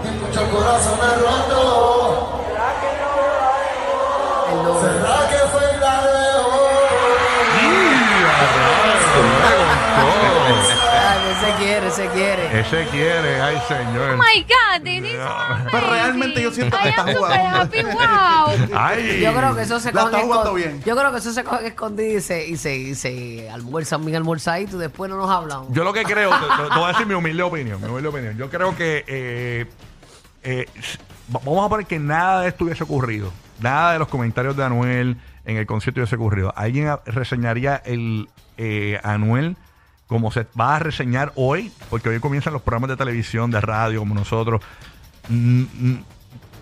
El 0.04 0.16
quiere, 11.58 11.90
se 11.90 12.06
quiere. 12.08 12.60
Ese 12.60 12.86
quiere, 12.90 13.40
ay 13.40 13.58
señor. 13.68 14.10
Oh 14.14 14.16
my 14.16 14.42
God, 14.42 14.82
this 14.84 15.04
is 15.10 15.18
Pero 15.70 15.86
realmente 15.90 16.42
yo 16.42 16.50
siento 16.50 16.76
que 16.78 16.86
I 16.86 16.90
está 16.90 17.02
am 17.02 17.08
super 17.08 17.26
jugando. 17.28 17.56
happy, 17.58 17.82
wow. 17.82 18.78
Ay. 18.78 19.20
Yo 19.22 19.32
creo 19.34 19.54
que 19.56 19.62
eso 19.62 19.80
se 19.80 19.92
La 19.92 20.02
coge 20.02 20.14
está 20.16 20.26
jugando 20.26 20.50
escon- 20.52 20.56
bien. 20.56 20.82
Yo 20.84 20.96
creo 20.96 21.12
que 21.12 21.18
eso 21.18 21.32
se 21.32 21.44
coge 21.44 21.66
escondido 21.68 22.18
y 22.18 22.20
se, 22.20 22.46
y 22.46 22.56
se, 22.56 22.76
y 22.76 22.94
se 22.94 23.50
almuerzan 23.50 24.04
bien 24.04 24.16
almorzaditos 24.16 24.74
y 24.74 24.78
después 24.78 25.10
no 25.10 25.16
nos 25.16 25.30
hablamos. 25.30 25.68
Yo 25.72 25.84
lo 25.84 25.92
que 25.92 26.02
creo, 26.04 26.30
te, 26.30 26.36
te- 26.36 26.68
te 26.70 26.74
voy 26.74 26.84
a 26.84 26.88
decir 26.88 27.06
mi 27.06 27.14
humilde 27.14 27.42
opinión, 27.42 27.80
mi 27.80 27.88
humilde 27.88 28.08
opinión. 28.08 28.36
Yo 28.36 28.48
creo 28.50 28.76
que 28.76 29.04
eh, 29.06 29.66
eh, 30.42 30.66
s- 30.76 30.98
va- 31.34 31.40
vamos 31.44 31.66
a 31.66 31.68
poner 31.68 31.86
que 31.86 31.98
nada 31.98 32.42
de 32.42 32.48
esto 32.48 32.64
hubiese 32.64 32.84
ocurrido. 32.84 33.32
Nada 33.60 33.92
de 33.94 33.98
los 33.98 34.08
comentarios 34.08 34.56
de 34.56 34.64
Anuel 34.64 35.16
en 35.44 35.56
el 35.56 35.66
concierto 35.66 36.00
hubiese 36.00 36.16
ocurrido. 36.16 36.52
¿Alguien 36.56 36.88
a- 36.88 37.00
reseñaría 37.06 37.76
el 37.84 38.28
eh, 38.58 39.00
Anuel 39.02 39.56
como 40.06 40.30
se 40.30 40.46
va 40.58 40.76
a 40.76 40.78
reseñar 40.78 41.32
hoy? 41.36 41.72
Porque 41.90 42.08
hoy 42.08 42.20
comienzan 42.20 42.52
los 42.52 42.62
programas 42.62 42.90
de 42.90 42.96
televisión, 42.96 43.50
de 43.50 43.60
radio, 43.60 44.00
como 44.00 44.14
nosotros. 44.14 44.60
Mm, 45.28 45.62
mm, 45.62 46.04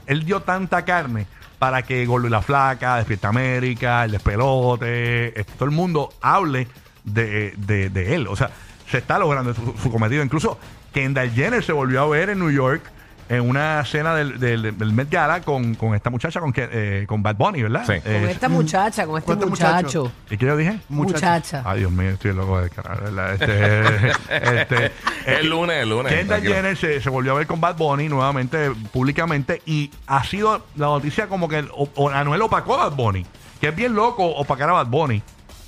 él 0.06 0.24
dio 0.24 0.40
tanta 0.42 0.84
carne 0.84 1.26
para 1.58 1.82
que 1.82 2.04
Gordo 2.06 2.26
y 2.26 2.30
la 2.30 2.42
Flaca, 2.42 2.96
Despierta 2.96 3.28
América, 3.28 4.04
El 4.04 4.12
Despelote, 4.12 5.38
este, 5.40 5.52
todo 5.54 5.64
el 5.66 5.70
mundo 5.70 6.12
hable 6.20 6.68
de, 7.04 7.54
de- 7.56 7.90
de 7.90 8.14
él. 8.14 8.26
O 8.28 8.36
sea, 8.36 8.50
se 8.90 8.98
está 8.98 9.18
logrando 9.18 9.54
su 9.54 9.90
cometido. 9.90 10.22
Incluso 10.22 10.58
Kendall 10.92 11.30
Jenner 11.32 11.62
se 11.64 11.72
volvió 11.72 12.02
a 12.02 12.06
ver 12.08 12.30
en 12.30 12.38
New 12.38 12.50
York 12.50 12.82
en 13.28 13.48
una 13.48 13.84
cena 13.84 14.14
del, 14.14 14.38
del, 14.38 14.76
del 14.76 14.92
Met 14.92 15.10
Gala 15.10 15.40
con, 15.40 15.74
con 15.74 15.94
esta 15.94 16.10
muchacha, 16.10 16.40
con, 16.40 16.52
que- 16.52 16.68
eh, 16.70 17.04
con 17.06 17.22
Bad 17.22 17.36
Bunny, 17.36 17.62
¿verdad? 17.62 17.84
Sí. 17.86 18.00
Con 18.00 18.12
Eh, 18.12 18.30
esta 18.30 18.48
muchacha, 18.48 19.06
con 19.06 19.18
este 19.18 19.26
con 19.26 19.38
este 19.38 19.50
muchacho. 19.50 20.02
muchacho. 20.04 20.12
¿Y 20.30 20.36
qué 20.36 20.46
yo 20.46 20.56
dije? 20.56 20.78
Muchacha. 20.88 21.62
Ay, 21.64 21.80
Dios 21.80 21.92
mío, 21.92 22.10
estoy 22.10 22.32
loco 22.34 22.60
de 22.60 22.70
cara, 22.70 22.94
¿verdad? 22.96 23.32
Este, 23.34 24.12
este, 24.60 24.92
El 25.26 25.48
lunes, 25.48 25.76
el 25.82 25.88
lunes. 25.88 26.12
Kendall. 26.12 26.42
Jenner 26.42 26.76
se, 26.76 27.00
se 27.00 27.10
volvió 27.10 27.32
a 27.32 27.36
ver 27.36 27.46
con 27.46 27.60
Bad 27.60 27.76
Bunny 27.76 28.08
nuevamente, 28.08 28.70
públicamente, 28.92 29.62
y 29.66 29.90
ha 30.06 30.22
sido 30.24 30.64
la 30.76 30.86
noticia 30.86 31.26
como 31.28 31.48
que 31.48 31.60
o- 31.72 31.88
o 31.94 32.10
Anuel 32.10 32.42
opacó 32.42 32.74
a 32.74 32.88
Bad 32.88 32.96
Bunny, 32.96 33.24
que 33.60 33.68
es 33.68 33.76
bien 33.76 33.94
loco 33.94 34.24
opacar 34.26 34.68
a 34.68 34.72
Bad 34.72 34.86
Bunny. 34.88 35.22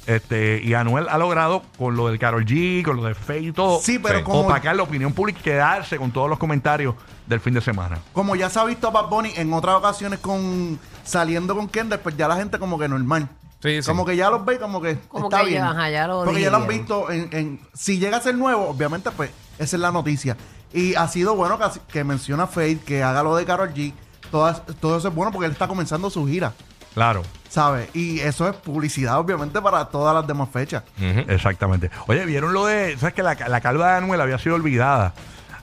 Este, 0.06 0.60
y 0.62 0.72
Anuel 0.74 1.08
ha 1.08 1.18
logrado 1.18 1.64
con 1.76 1.96
lo 1.96 2.06
del 2.06 2.18
Carol 2.20 2.44
G, 2.46 2.84
con 2.84 2.96
lo 2.96 3.02
de 3.04 3.14
Faye 3.16 3.48
y 3.48 3.52
todo, 3.52 3.80
Sí, 3.80 3.98
pero 3.98 4.18
Sí. 4.18 4.24
como, 4.24 4.40
opacar 4.42 4.76
la 4.76 4.84
opinión 4.84 5.12
pública 5.12 5.40
y 5.40 5.42
quedarse 5.42 5.96
con 5.96 6.12
todos 6.12 6.30
los 6.30 6.38
comentarios 6.38 6.94
del 7.26 7.40
fin 7.40 7.54
de 7.54 7.60
semana. 7.60 7.98
como 8.12 8.36
ya 8.36 8.48
se 8.50 8.58
ha 8.60 8.64
visto 8.64 8.88
a 8.88 8.90
Bad 8.90 9.08
Bunny 9.08 9.32
en 9.36 9.52
otras 9.52 9.76
ocasiones 9.76 10.18
con 10.20 10.78
saliendo 11.04 11.54
con 11.56 11.68
Kendall, 11.68 12.00
pues 12.00 12.16
ya 12.16 12.28
la 12.28 12.36
gente 12.36 12.58
como 12.58 12.78
que 12.78 12.88
normal. 12.88 13.28
Sí, 13.62 13.82
sí. 13.82 13.88
Como 13.88 14.04
que 14.04 14.16
ya 14.16 14.30
los 14.30 14.44
ve 14.44 14.58
como 14.58 14.80
que 14.80 14.98
Como 15.08 15.26
está 15.26 15.40
que 15.40 15.46
bien. 15.46 15.62
ya, 15.62 15.70
ajá, 15.70 15.90
ya 15.90 16.06
lo 16.06 16.24
Porque 16.24 16.40
ya 16.42 16.50
lo 16.50 16.58
han 16.58 16.68
visto 16.68 17.10
en, 17.10 17.28
en- 17.32 17.60
Si 17.74 17.98
llega 17.98 18.18
a 18.18 18.20
ser 18.20 18.34
nuevo, 18.36 18.68
obviamente, 18.68 19.10
pues 19.10 19.30
esa 19.58 19.76
es 19.76 19.80
la 19.80 19.90
noticia. 19.90 20.36
Y 20.72 20.94
ha 20.94 21.08
sido 21.08 21.34
bueno 21.34 21.58
que, 21.58 21.64
que 21.90 22.04
menciona 22.04 22.46
Faith, 22.46 22.84
que 22.84 23.02
haga 23.02 23.22
lo 23.22 23.34
de 23.34 23.44
Karol 23.46 23.72
G. 23.72 23.92
Todas, 24.30 24.62
todo 24.80 24.98
eso 24.98 25.08
es 25.08 25.14
bueno 25.14 25.32
porque 25.32 25.46
él 25.46 25.52
está 25.52 25.68
comenzando 25.68 26.10
su 26.10 26.26
gira, 26.26 26.52
Claro. 26.94 27.22
¿sabes? 27.48 27.88
Y 27.94 28.18
eso 28.20 28.48
es 28.48 28.54
publicidad, 28.56 29.18
obviamente, 29.18 29.60
para 29.62 29.86
todas 29.86 30.14
las 30.14 30.26
demás 30.26 30.48
fechas. 30.52 30.82
Exactamente. 31.00 31.90
Oye, 32.08 32.24
¿vieron 32.26 32.52
lo 32.52 32.66
de. 32.66 32.96
¿Sabes 32.98 33.14
que 33.14 33.22
la, 33.22 33.34
la 33.34 33.60
calva 33.60 33.92
de 33.92 33.96
Anuel 33.98 34.20
había 34.20 34.38
sido 34.38 34.54
olvidada? 34.56 35.14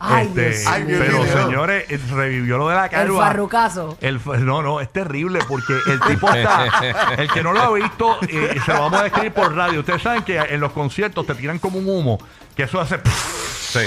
Ay, 0.06 0.28
Dios 0.36 0.68
Ay, 0.68 0.84
mío. 0.84 0.98
pero 1.00 1.26
señores, 1.26 1.86
eh, 1.90 2.00
revivió 2.12 2.58
lo 2.58 2.68
de 2.70 2.76
la 2.76 2.86
El 2.86 2.92
calva. 2.92 3.26
farrucazo. 3.26 3.98
El 4.02 4.20
fa- 4.20 4.38
no, 4.38 4.62
no, 4.62 4.82
es 4.82 4.90
terrible 4.92 5.40
porque 5.48 5.74
el 5.88 6.00
tipo 6.02 6.32
está. 6.34 7.14
el 7.18 7.30
que 7.32 7.42
no 7.42 7.54
lo 7.54 7.62
ha 7.62 7.74
visto, 7.74 8.18
eh, 8.28 8.56
se 8.66 8.74
lo 8.74 8.82
vamos 8.82 9.00
a 9.00 9.04
describir 9.04 9.32
por 9.32 9.56
radio. 9.56 9.80
Ustedes 9.80 10.02
saben 10.02 10.24
que 10.24 10.38
en 10.38 10.60
los 10.60 10.72
conciertos 10.74 11.26
te 11.26 11.36
tiran 11.36 11.58
como 11.60 11.80
un 11.80 11.88
humo, 11.88 12.20
que 12.56 12.64
eso 12.64 12.80
hace. 12.82 13.00
Sí. 13.60 13.80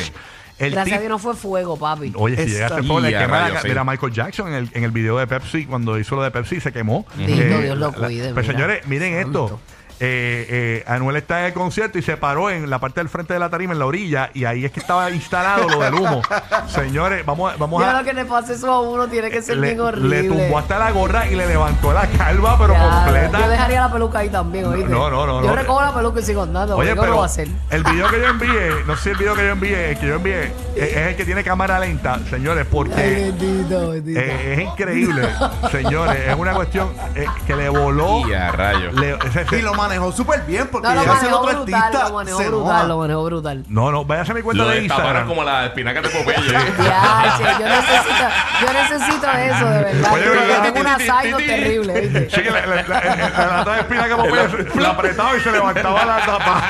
El 0.59 0.71
Gracias 0.73 0.79
a 0.79 0.85
tipo- 0.85 1.01
Dios 1.01 1.11
no 1.11 1.19
fue 1.19 1.35
fuego, 1.35 1.77
papi. 1.79 2.13
Oye, 2.17 2.35
si 2.37 2.47
llegaste 2.53 2.81
Y 2.83 2.87
a 2.87 2.89
quema 2.89 3.01
la 3.01 3.27
rayos, 3.43 3.57
ca- 3.57 3.61
sí. 3.63 3.69
Mira, 3.69 3.85
Michael 3.85 4.13
Jackson 4.13 4.49
en 4.49 4.55
el, 4.55 4.71
en 4.73 4.85
el 4.85 4.91
video 4.91 5.19
de 5.19 5.27
Pepsi, 5.27 5.67
cuando 5.67 5.99
hizo 5.99 6.17
lo 6.17 6.23
de 6.23 6.31
Pepsi, 6.31 6.61
se 6.61 6.73
quemó. 6.73 7.05
Bendito 7.15 7.59
Dios 7.59 7.77
lo 7.77 7.93
cuide, 7.93 8.33
Pues 8.33 8.47
mira. 8.47 8.59
señores, 8.59 8.87
miren 8.87 9.23
Santo. 9.25 9.61
Eh, 9.99 10.47
eh, 10.51 10.85
Anuel 10.87 11.17
está 11.17 11.41
en 11.41 11.47
el 11.47 11.53
concierto 11.55 11.99
y 11.99 12.03
se 12.03 12.19
paró 12.19 12.51
en 12.51 12.69
la 12.69 12.79
parte 12.79 13.01
del 13.01 13.09
frente 13.09 13.33
de 13.33 13.39
la 13.41 13.49
tarima, 13.49 13.73
en 13.73 13.79
la 13.79 13.87
orilla, 13.87 14.31
y 14.35 14.45
ahí 14.45 14.65
es 14.67 14.71
que 14.71 14.81
estaba 14.81 15.11
instalado 15.11 15.69
lo 15.71 15.81
del 15.81 15.95
humo. 15.95 16.21
Señores, 16.69 17.25
vamos, 17.25 17.53
a- 17.53 17.57
vamos 17.57 17.83
Yo 17.83 17.89
a. 17.91 17.99
lo 18.01 18.05
que 18.05 18.13
le 18.13 18.25
pase 18.27 18.53
eso 18.55 18.71
a 18.71 18.81
uno 18.81 19.09
tiene 19.09 19.31
que 19.31 19.41
ser 19.41 19.57
le, 19.57 19.69
bien 19.69 19.81
horrible. 19.81 20.23
le 20.23 20.29
tumbó 20.29 20.59
hasta 20.59 20.79
la 20.79 20.91
gorra 20.91 21.27
y 21.29 21.35
le 21.35 21.47
levantó 21.47 21.95
la 21.95 22.07
calva, 22.09 22.59
pero 22.59 22.75
Ya, 22.75 22.91
completa. 23.05 23.39
Yo 23.41 23.49
dejaría 23.49 23.81
la 23.81 23.93
peluca 23.93 24.19
ahí 24.19 24.29
también, 24.29 24.67
¿oíste? 24.67 24.91
No, 24.91 25.09
no, 25.09 25.27
no, 25.27 25.41
Yo 25.43 25.49
no. 25.49 25.57
recojo 25.57 25.81
la 25.81 25.95
peluca 25.95 26.21
y 26.21 26.23
sigo 26.25 26.43
andando. 26.43 26.77
Oye, 26.77 26.91
¿Cómo 26.91 26.97
lo 26.97 27.03
pero 27.03 27.15
voy 27.17 27.23
a 27.23 27.27
hacer? 27.27 27.49
el 27.71 27.83
video 27.85 28.09
que 28.11 28.21
yo 28.21 28.27
envié, 28.27 28.71
no 28.87 28.97
sé 28.97 29.03
si 29.03 29.09
el 29.11 29.17
video 29.17 29.35
que 29.35 29.45
yo 29.47 29.53
envié, 29.53 29.91
el 29.93 29.99
que 29.99 30.07
yo 30.09 30.15
envié, 30.17 30.43
es, 30.77 30.83
es 30.91 30.97
el 30.97 31.17
que 31.17 31.25
tiene 31.25 31.43
cámara 31.43 31.79
lenta, 31.79 32.19
señores, 32.29 32.67
porque 32.71 32.95
Ay, 32.95 33.15
bendito, 33.33 33.91
bendito. 33.91 34.21
eh, 34.21 34.53
es 34.55 34.61
increíble, 34.61 35.23
señores, 35.71 36.21
es 36.29 36.37
una 36.37 36.53
cuestión 36.53 36.91
eh, 37.15 37.25
que 37.47 37.57
le 37.57 37.69
voló. 37.71 38.29
Y 38.29 38.35
a 38.35 38.53
rayos. 38.53 38.93
le- 38.95 39.17
se- 39.33 39.47
se- 39.47 39.59
Y 39.59 39.63
lo 39.63 39.73
más 39.75 39.86
manejó 39.87 40.13
súper 40.13 40.43
bien 40.43 40.69
porque 40.71 40.89
No, 40.89 40.95
lo 40.95 41.01
llega 41.01 41.13
a 41.13 41.17
ser 41.21 41.25
manejó 41.31 41.43
otro 41.45 41.63
brutal, 41.63 41.83
artista. 41.83 42.09
lo 42.09 42.15
manejó 42.15 42.39
se 42.39 42.49
brutal, 42.49 42.89
lo 42.89 42.99
manejó 42.99 43.25
brutal. 43.25 43.65
No, 43.69 43.91
no, 43.93 44.05
váyase 44.05 44.33
a 44.33 44.35
mi 44.35 44.43
cuenta 44.43 44.63
Lo 44.65 44.69
de 44.71 44.81
destaparon 44.81 45.07
Instagram. 45.07 45.29
como 45.29 45.45
la 45.45 45.67
espinaca 45.67 46.03
de 46.03 46.09
Popeye. 46.09 46.37
Ya, 46.87 47.35
che, 47.39 47.45
yo 47.63 47.69
necesito, 47.69 48.27
yo 48.61 48.73
necesito 48.73 49.31
eso, 49.33 49.67
de 49.67 49.79
verdad. 49.83 50.13
Oye, 50.13 50.25
yo, 50.25 50.63
tengo 50.63 50.81
un 50.81 50.87
asalto 50.87 51.37
terrible, 51.39 52.01
¿viste? 52.01 52.31
Sí, 52.31 52.43
que 52.43 52.51
la, 52.51 52.67
la, 52.67 52.83
la, 52.83 53.01
la 53.01 53.47
lata 53.59 53.73
de 53.75 53.81
espina 53.81 54.09
que 54.09 54.15
Popeye 54.17 54.81
la 54.81 54.91
apretaba 54.91 55.37
y 55.37 55.41
se 55.41 55.53
levantaba 55.53 56.05
la 56.05 56.17
tapa. 56.27 56.63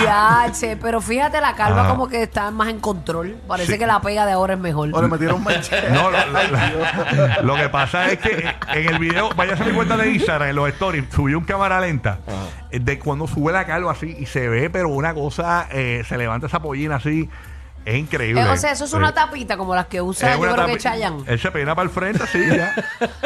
Diache, 0.00 0.76
pero 0.80 1.00
fíjate, 1.00 1.40
la 1.40 1.54
calva 1.54 1.82
Ajá. 1.82 1.90
como 1.90 2.08
que 2.08 2.22
está 2.22 2.50
más 2.50 2.68
en 2.68 2.80
control. 2.80 3.36
Parece 3.46 3.72
Sí. 3.74 3.78
que 3.78 3.86
la 3.86 4.00
pega 4.00 4.26
de 4.26 4.32
ahora 4.32 4.54
es 4.54 4.60
mejor. 4.60 4.90
O 4.92 5.02
le 5.02 5.08
metieron 5.08 5.42
manchete. 5.42 5.90
No, 5.90 6.10
lo, 6.10 6.18
lo- 6.18 7.42
lo 7.42 7.54
que 7.56 7.68
pasa 7.68 8.06
es 8.10 8.18
que 8.18 8.54
en 8.74 8.88
el 8.88 8.98
video, 8.98 9.30
váyase 9.36 9.62
a 9.62 9.66
mi 9.66 9.72
cuenta 9.72 9.96
de 9.96 10.10
Instagram, 10.10 10.48
en 10.50 10.56
los 10.56 10.68
stories, 10.70 11.04
subió 11.14 11.38
un 11.38 11.44
cámara 11.44 11.80
eh, 11.88 12.78
de 12.80 12.98
cuando 12.98 13.26
sube 13.26 13.52
la 13.52 13.64
calva 13.66 13.92
así 13.92 14.16
y 14.18 14.26
se 14.26 14.48
ve, 14.48 14.70
pero 14.70 14.88
una 14.88 15.14
cosa, 15.14 15.68
eh, 15.70 16.02
se 16.08 16.16
levanta 16.18 16.46
esa 16.46 16.60
pollina 16.60 16.96
así, 16.96 17.28
es 17.84 17.94
increíble. 17.96 18.40
Eh, 18.42 18.48
o 18.48 18.56
sea, 18.56 18.72
eso 18.72 18.84
es 18.84 18.92
una 18.92 19.12
tapita 19.14 19.56
como 19.56 19.74
las 19.74 19.86
que 19.86 20.02
usa, 20.02 20.32
yo 20.34 20.40
creo 20.40 20.54
que 20.56 20.60
tapi- 20.62 20.76
Chayan. 20.78 21.18
Él 21.26 21.38
se 21.38 21.50
peina 21.52 21.74
para 21.74 21.84
el 21.84 21.90
frente, 21.90 22.22
así 22.24 22.40
ya. 22.56 22.74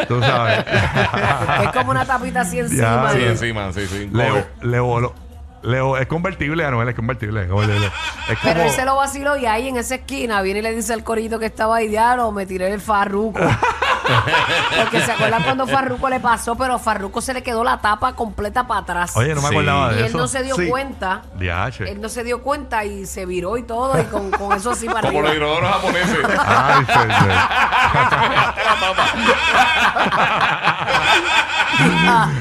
Tú 0.06 0.20
sabes. 0.20 0.64
Es 1.64 1.72
como 1.72 1.90
una 1.92 2.04
tapita 2.04 2.42
así 2.42 2.58
encima. 2.58 3.10
Sí, 3.12 3.18
de- 3.18 3.28
encima, 3.30 3.72
sí, 3.72 3.86
sí. 3.86 4.08
Leo, 4.12 4.46
Leo, 4.62 5.00
lo- 5.00 5.14
Leo, 5.62 5.98
es 5.98 6.06
convertible, 6.06 6.64
Anuel, 6.64 6.88
es 6.88 6.94
convertible. 6.94 7.42
es 7.42 7.48
convertible. 7.50 7.86
Es 8.30 8.38
Pero 8.42 8.62
él 8.62 8.70
se 8.70 8.84
lo 8.86 8.96
vaciló 8.96 9.36
y 9.36 9.44
ahí 9.46 9.68
en 9.68 9.76
esa 9.76 9.96
esquina 9.96 10.40
viene 10.40 10.60
y 10.60 10.62
le 10.62 10.74
dice 10.74 10.92
al 10.94 11.04
corito 11.04 11.38
que 11.38 11.46
estaba 11.46 11.76
ahí, 11.76 11.88
diablo, 11.88 12.32
me 12.32 12.46
tiré 12.46 12.72
el 12.72 12.80
farruco. 12.80 13.40
Porque 14.78 15.00
se 15.02 15.12
acuerdan 15.12 15.42
cuando 15.42 15.66
Farruco 15.66 16.08
le 16.08 16.20
pasó, 16.20 16.54
pero 16.56 16.78
Farruco 16.78 17.20
se 17.20 17.34
le 17.34 17.42
quedó 17.42 17.64
la 17.64 17.78
tapa 17.80 18.14
completa 18.14 18.66
para 18.66 18.80
atrás. 18.80 19.16
Oye, 19.16 19.34
no 19.34 19.42
me 19.42 19.48
Sí. 19.48 19.54
acordaba 19.54 19.92
y 19.92 19.94
de 19.94 20.00
él 20.00 20.06
eso. 20.06 20.18
no 20.18 20.26
se 20.28 20.42
dio 20.42 20.54
Sí. 20.56 20.68
cuenta. 20.68 21.22
Diache. 21.36 21.90
Él 21.90 22.00
no 22.00 22.08
se 22.08 22.24
dio 22.24 22.42
cuenta 22.42 22.84
y 22.84 23.06
se 23.06 23.26
viró 23.26 23.56
y 23.56 23.62
todo, 23.62 23.98
y 24.00 24.04
con, 24.04 24.30
con 24.30 24.52
eso 24.56 24.70
así 24.70 24.86
para 24.88 25.08
Como 25.08 25.22
los 25.22 25.30
arriba. 25.30 25.46
japoneses. 25.72 26.18
Ay, 26.46 26.84
señor. 26.86 27.32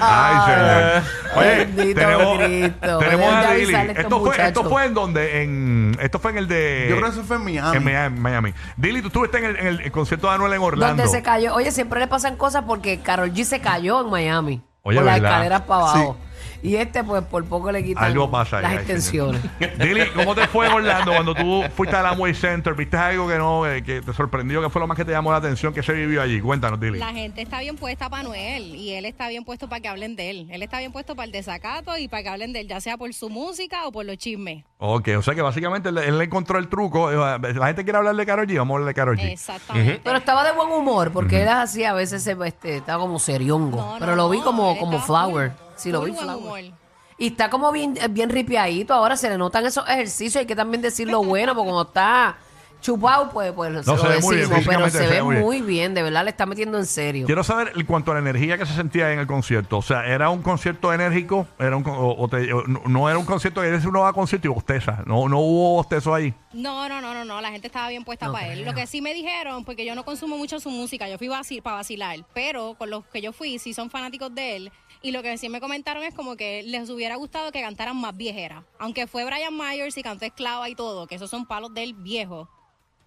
Ay, 0.02 0.36
señor. 0.46 1.20
Oye, 1.36 1.56
Bendito 1.58 2.00
tenemos, 2.02 2.38
Cristo. 2.40 2.98
tenemos 2.98 3.00
Deben 3.00 3.20
de 3.20 3.26
a 3.46 3.54
Lili. 3.54 3.64
avisarle 3.76 3.78
a 3.78 3.94
estos 3.94 4.04
Esto 4.04 4.20
fue, 4.20 4.30
esto 4.32 4.44
muchachos. 4.64 4.70
fue 4.72 4.86
en 4.86 4.94
donde, 4.96 5.44
en, 5.44 5.98
esto 6.02 6.20
fue 6.20 6.32
en 6.32 6.38
el 6.40 6.48
de. 6.48 6.88
Yo 6.90 6.96
creo 6.98 7.08
que 7.10 7.16
eso 7.18 7.24
fue 7.24 7.36
en 7.38 7.44
Miami. 7.44 7.78
En 7.78 7.84
Miami. 7.84 8.20
Miami. 8.20 8.54
Dili, 8.78 9.02
tú 9.02 9.08
estuviste 9.08 9.38
en 9.38 9.46
el, 9.46 9.56
en 9.58 9.68
el 9.82 9.92
concierto 9.92 10.28
de 10.28 10.34
Anuel 10.36 10.54
en 10.54 10.62
Orlando. 10.62 11.04
Donde 11.04 11.08
se 11.18 11.22
cayó. 11.24 11.59
Oye, 11.60 11.74
siempre 11.74 12.00
le 12.00 12.08
pasan 12.08 12.38
cosas 12.38 12.64
porque 12.66 13.00
Carol 13.02 13.34
G 13.34 13.44
se 13.44 13.60
cayó 13.60 14.00
en 14.00 14.10
Miami. 14.10 14.62
Oye, 14.82 14.96
por 14.96 15.06
las 15.06 15.16
¿verdad? 15.16 15.32
escaleras 15.32 15.62
para 15.64 15.82
abajo. 15.82 16.18
Y 16.62 16.76
este, 16.76 17.04
pues, 17.04 17.24
por 17.24 17.46
poco 17.46 17.72
le 17.72 17.84
quitan 17.84 18.04
Algo 18.04 18.30
pasa 18.30 18.58
ahí, 18.58 18.64
las 18.64 18.74
extensiones. 18.76 19.42
Dili, 19.80 20.06
¿cómo 20.16 20.36
te 20.36 20.48
fue 20.48 20.68
en 20.68 20.74
Orlando 20.74 21.12
cuando 21.12 21.34
tú 21.34 21.64
fuiste 21.76 21.96
al 21.96 22.06
Amway 22.06 22.34
Center? 22.34 22.74
¿Viste 22.74 22.98
algo 22.98 23.28
que 23.28 23.38
no, 23.38 23.66
eh, 23.68 23.84
que 23.84 24.02
te 24.02 24.14
sorprendió? 24.14 24.62
¿Qué 24.62 24.70
fue 24.70 24.80
lo 24.82 24.88
más 24.88 24.98
que 24.98 25.06
te 25.06 25.12
llamó 25.12 25.32
la 25.32 25.38
atención 25.38 25.74
que 25.74 25.84
se 25.84 25.94
vivió 25.94 26.22
allí? 26.22 26.42
Cuéntanos, 26.42 26.80
Dili. 26.80 27.00
La 27.00 27.14
gente 27.14 27.42
está 27.42 27.60
bien 27.60 27.76
puesta 27.76 28.10
para 28.10 28.24
Noel 28.24 28.76
y 28.76 28.94
él 28.94 29.06
está 29.06 29.30
bien 29.30 29.46
puesto 29.46 29.70
para 29.70 29.82
que 29.82 29.88
hablen 29.88 30.16
de 30.16 30.30
él. 30.30 30.48
Él 30.52 30.64
está 30.64 30.80
bien 30.80 30.92
puesto 30.92 31.16
para 31.16 31.26
el 31.26 31.32
desacato 31.32 31.98
y 31.98 32.08
para 32.08 32.24
que 32.24 32.30
hablen 32.30 32.54
de 32.54 32.62
él, 32.62 32.68
ya 32.68 32.82
sea 32.82 32.98
por 32.98 33.14
su 33.14 33.30
música 33.30 33.88
o 33.88 33.92
por 33.92 34.06
los 34.06 34.18
chismes. 34.18 34.64
Ok, 34.78 35.10
o 35.18 35.22
sea 35.22 35.36
que 35.36 35.42
básicamente 35.42 35.90
él, 35.90 35.98
él 35.98 36.18
le 36.18 36.26
encontró 36.26 36.60
el 36.60 36.68
truco. 36.68 37.12
Eh, 37.12 37.40
La 37.56 37.68
gente 37.68 37.84
quiere 37.84 37.98
hablar 37.98 38.16
de 38.16 38.26
Karol 38.26 38.48
G, 38.48 38.58
vamos 38.58 38.76
a 38.76 38.78
hablar 38.78 38.88
de 38.88 38.94
Karol 38.94 39.18
G. 39.18 39.32
Exactamente. 39.32 40.02
Pero 40.04 40.18
estaba 40.18 40.44
de 40.44 40.52
buen 40.54 40.70
humor, 40.72 41.12
porque 41.12 41.42
él 41.42 41.48
es 41.48 41.54
así, 41.54 41.84
a 41.84 41.94
veces 41.94 42.24
se, 42.24 42.38
este, 42.46 42.78
estaba 42.78 43.02
como 43.02 43.20
seriongo. 43.20 43.78
No, 43.78 43.94
no, 43.94 44.00
pero 44.00 44.16
lo 44.16 44.30
vi 44.30 44.40
como, 44.42 44.74
él 44.74 44.80
como 44.80 45.00
flower. 45.00 45.52
Sí, 45.80 45.92
lo 45.92 46.00
full 46.02 46.10
vi 46.10 46.16
buen 46.16 46.26
flower. 46.26 46.44
humor. 46.66 46.80
Y 47.18 47.28
está 47.28 47.50
como 47.50 47.72
bien, 47.72 47.98
bien 48.12 48.30
ripiadito. 48.30 48.94
Ahora 48.94 49.18
se 49.18 49.30
le 49.30 49.38
notan 49.38 49.66
esos 49.66 49.88
ejercicios. 49.90 50.38
Hay 50.38 50.46
que 50.46 50.56
también 50.56 50.82
decir 50.82 51.08
lo 51.10 51.22
bueno, 51.24 51.54
porque 51.54 51.70
cuando 51.70 51.90
está 51.90 52.38
chupado, 52.82 53.30
pues, 53.32 53.52
pues 53.52 53.84
se 53.86 53.92
No, 53.92 53.98
lo 53.98 54.02
se 54.04 54.08
ve 54.08 54.20
muy 54.22 54.36
bien, 54.38 54.50
decimos. 54.50 54.66
pero 54.66 54.86
físicamente 54.86 54.92
se 54.92 55.04
se 55.04 55.10
ve 55.10 55.16
ve 55.16 55.22
muy 55.24 55.36
bien. 55.36 55.46
muy 55.46 55.62
bien, 55.62 55.94
de 55.94 56.02
verdad 56.02 56.24
le 56.24 56.30
está 56.30 56.46
metiendo 56.46 56.78
en 56.78 56.86
serio. 56.86 57.26
Quiero 57.26 57.44
saber 57.44 57.74
en 57.76 57.86
cuanto 57.86 58.12
a 58.12 58.14
la 58.14 58.22
energía 58.22 58.58
que 58.58 58.66
se 58.66 58.74
sentía 58.74 59.12
en 59.12 59.20
el 59.20 59.28
concierto. 59.28 59.80
O 59.80 59.82
sea, 59.82 60.06
¿era 60.08 60.30
un 60.30 60.42
concierto 60.42 60.94
enérgico? 60.94 61.46
¿Era 61.60 61.76
un, 61.76 61.84
con- 61.84 61.96
o, 61.96 62.16
o 62.18 62.28
te- 62.30 62.54
o 62.54 62.64
no, 62.68 62.82
no 62.86 63.10
era 63.10 63.18
un 63.20 63.26
concierto 63.26 63.60
que 63.60 63.68
eres 63.68 63.84
uno 63.84 64.00
va 64.00 64.08
a 64.10 64.14
concierto 64.14 64.48
y 64.48 64.52
bosteza. 64.52 65.04
No, 65.06 65.28
no 65.28 65.40
hubo 65.40 65.74
bostezo 65.74 66.16
ahí. 66.16 66.34
No, 66.54 66.88
no, 66.88 67.02
no, 67.02 67.14
no, 67.14 67.26
no, 67.26 67.42
la 67.42 67.52
gente 67.52 67.68
estaba 67.68 67.90
bien 67.90 68.06
puesta 68.06 68.28
No 68.28 68.32
para 68.32 68.48
él. 68.48 68.62
creo. 68.62 68.72
Lo 68.72 68.74
que 68.80 68.88
sí 68.88 69.02
me 69.02 69.14
dijeron, 69.14 69.66
porque 69.66 69.86
yo 69.86 69.94
no 69.94 70.06
consumo 70.06 70.38
mucho 70.38 70.62
su 70.62 70.70
música, 70.70 71.10
yo 71.10 71.18
fui 71.18 71.28
para 71.62 71.76
vacilar, 71.76 72.20
pero 72.34 72.76
con 72.78 72.90
los 72.90 73.04
que 73.08 73.22
yo 73.22 73.34
fui 73.34 73.60
sí 73.60 73.74
son 73.74 73.90
fanáticos 73.90 74.34
de 74.34 74.56
él. 74.56 74.72
Y 75.02 75.12
lo 75.12 75.24
que 75.24 75.38
sí 75.38 75.48
me 75.48 75.62
comentaron 75.62 76.04
es 76.04 76.14
como 76.14 76.36
que 76.36 76.62
les 76.64 76.90
hubiera 76.90 77.16
gustado 77.16 77.52
que 77.52 77.62
cantaran 77.62 77.96
más 77.96 78.16
viejeras. 78.18 78.64
Aunque 78.80 79.08
fue 79.08 79.24
Brian 79.24 79.56
Myers 79.56 79.98
y 79.98 80.04
cantó 80.04 80.26
Esclava 80.26 80.70
y 80.70 80.76
todo, 80.76 81.08
que 81.08 81.16
esos 81.16 81.30
son 81.30 81.46
palos 81.46 81.74
del 81.74 81.94
viejo. 81.94 82.50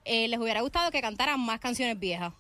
eh, 0.05 0.26
les 0.26 0.40
hubiera 0.40 0.62
gustado 0.62 0.90
que 0.90 1.00
cantaran 1.00 1.38
más 1.38 1.61
canciones 1.61 1.98
viejas. 1.98 2.33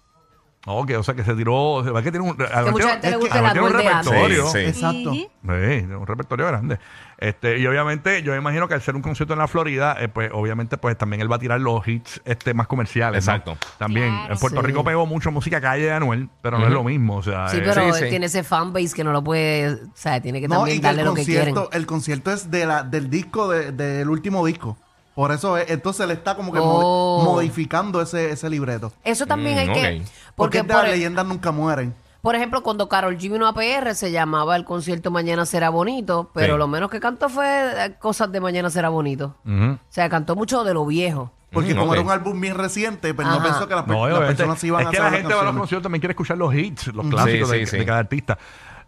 Ok, 0.64 0.92
o 0.96 1.02
sea 1.02 1.14
que 1.14 1.24
se 1.24 1.34
tiró. 1.34 1.80
es 1.98 2.04
que 2.04 2.12
tiene 2.12 2.24
un, 2.30 2.36
a 2.40 2.62
mucha 2.70 2.90
gente 2.90 3.10
le 3.10 3.16
gusta 3.16 3.38
el 3.40 3.52
tiene 3.52 3.66
un 3.66 3.72
de 3.72 3.78
repertorio. 3.78 4.46
Sí, 4.46 4.58
sí. 4.60 4.64
Exacto. 4.66 5.12
Sí, 5.12 5.28
tiene 5.42 5.96
un 5.96 6.06
repertorio 6.06 6.46
grande. 6.46 6.78
Este, 7.18 7.58
y 7.58 7.66
obviamente, 7.66 8.22
yo 8.22 8.34
imagino 8.36 8.68
que 8.68 8.74
al 8.74 8.82
ser 8.82 8.94
un 8.94 9.02
concierto 9.02 9.32
en 9.32 9.40
la 9.40 9.48
Florida, 9.48 9.96
eh, 9.98 10.08
pues 10.08 10.30
obviamente, 10.32 10.76
pues 10.76 10.96
también 10.96 11.20
él 11.20 11.30
va 11.30 11.36
a 11.36 11.38
tirar 11.40 11.60
los 11.60 11.86
hits 11.86 12.20
este, 12.24 12.54
más 12.54 12.68
comerciales. 12.68 13.26
¿no? 13.26 13.32
Exacto. 13.32 13.56
También. 13.78 14.08
Claro. 14.08 14.34
en 14.34 14.38
Puerto 14.38 14.60
Sí. 14.60 14.66
Rico 14.68 14.84
pegó 14.84 15.04
mucho 15.06 15.32
música 15.32 15.60
calle 15.60 15.84
de 15.86 15.92
Anuel, 15.92 16.28
pero 16.42 16.58
no 16.60 16.66
es 16.66 16.72
lo 16.72 16.84
mismo. 16.84 17.16
O 17.16 17.22
sea, 17.24 17.48
Sí, 17.48 17.56
eh, 17.56 17.62
pero 17.64 17.74
sí, 17.74 17.88
él 17.88 17.94
sí. 17.94 18.08
tiene 18.10 18.26
ese 18.26 18.44
fanbase 18.44 18.92
que 18.94 19.02
no 19.02 19.10
lo 19.10 19.22
puede, 19.24 19.72
o 19.72 19.78
sea, 19.94 20.20
tiene 20.20 20.40
que 20.40 20.46
No, 20.46 20.58
también 20.58 20.76
y 20.76 20.80
que 20.80 20.86
darle 20.86 21.00
el 21.02 21.06
lo 21.08 21.14
que 21.14 21.24
quieren. 21.24 21.54
concierto, 21.54 21.76
el 21.76 21.86
concierto 21.86 22.32
es 22.32 22.50
de 22.52 22.66
la, 22.66 22.84
del 22.84 23.10
disco, 23.10 23.48
de- 23.50 23.72
del 23.72 24.08
último 24.08 24.46
disco. 24.46 24.76
Por 25.14 25.30
eso, 25.32 25.56
es- 25.58 25.70
entonces 25.70 26.04
él 26.04 26.10
está 26.12 26.34
como 26.36 26.52
que 26.52 26.58
Oh. 26.62 27.22
modificando 27.24 28.00
ese, 28.00 28.30
ese 28.30 28.48
libreto. 28.48 28.92
Eso 29.04 29.26
también 29.26 29.56
Mm, 29.56 29.58
hay 29.58 29.66
que, 29.72 30.00
ok. 30.02 30.08
Porque, 30.34 30.58
es 30.58 30.66
las 30.66 30.84
leyendas 30.88 31.26
nunca 31.26 31.52
mueren. 31.52 31.94
por 32.22 32.34
ejemplo, 32.36 32.62
cuando 32.62 32.88
Carol 32.88 33.16
G 33.18 33.30
vino 33.32 33.46
a 33.48 33.52
PR 33.52 33.94
se 33.94 34.10
llamaba 34.12 34.54
el 34.56 34.64
concierto 34.64 35.10
Mañana 35.10 35.44
será 35.44 35.70
bonito, 35.70 36.30
pero 36.32 36.54
Sí. 36.54 36.58
lo 36.58 36.68
menos 36.68 36.88
que 36.90 37.00
cantó 37.00 37.28
fue 37.28 37.46
eh, 37.86 37.94
cosas 37.98 38.30
de 38.32 38.40
Mañana 38.40 38.70
será 38.70 38.88
bonito. 38.90 39.34
O 39.44 39.78
sea, 39.90 40.08
cantó 40.08 40.36
mucho 40.36 40.62
de 40.64 40.72
lo 40.72 40.86
viejo. 40.86 41.30
Porque 41.52 41.74
Mm, 41.74 41.78
como 41.78 41.92
era 41.92 42.02
un 42.02 42.10
álbum 42.10 42.40
bien 42.40 42.54
reciente, 42.56 43.12
pues 43.12 43.28
no 43.28 43.42
pensó 43.42 43.68
que 43.68 43.74
las, 43.74 43.86
No, 43.86 44.04
personas 44.04 44.58
se 44.58 44.68
iban 44.68 44.80
es 44.82 44.86
a 44.86 44.90
que 44.90 44.96
saber 44.96 45.12
la 45.12 45.18
las 45.18 45.20
gente 45.20 45.34
va 45.34 45.40
a 45.42 45.44
los 45.44 45.56
conciertos 45.56 45.82
también 45.82 46.00
quiere 46.00 46.12
escuchar 46.12 46.38
los 46.38 46.54
hits, 46.54 46.86
los 46.94 47.06
clásicos 47.08 47.50
Sí, 47.50 47.58
de, 47.58 47.66
sí, 47.66 47.72
de 47.76 47.80
sí. 47.82 47.86
cada 47.86 47.98
artista. 47.98 48.38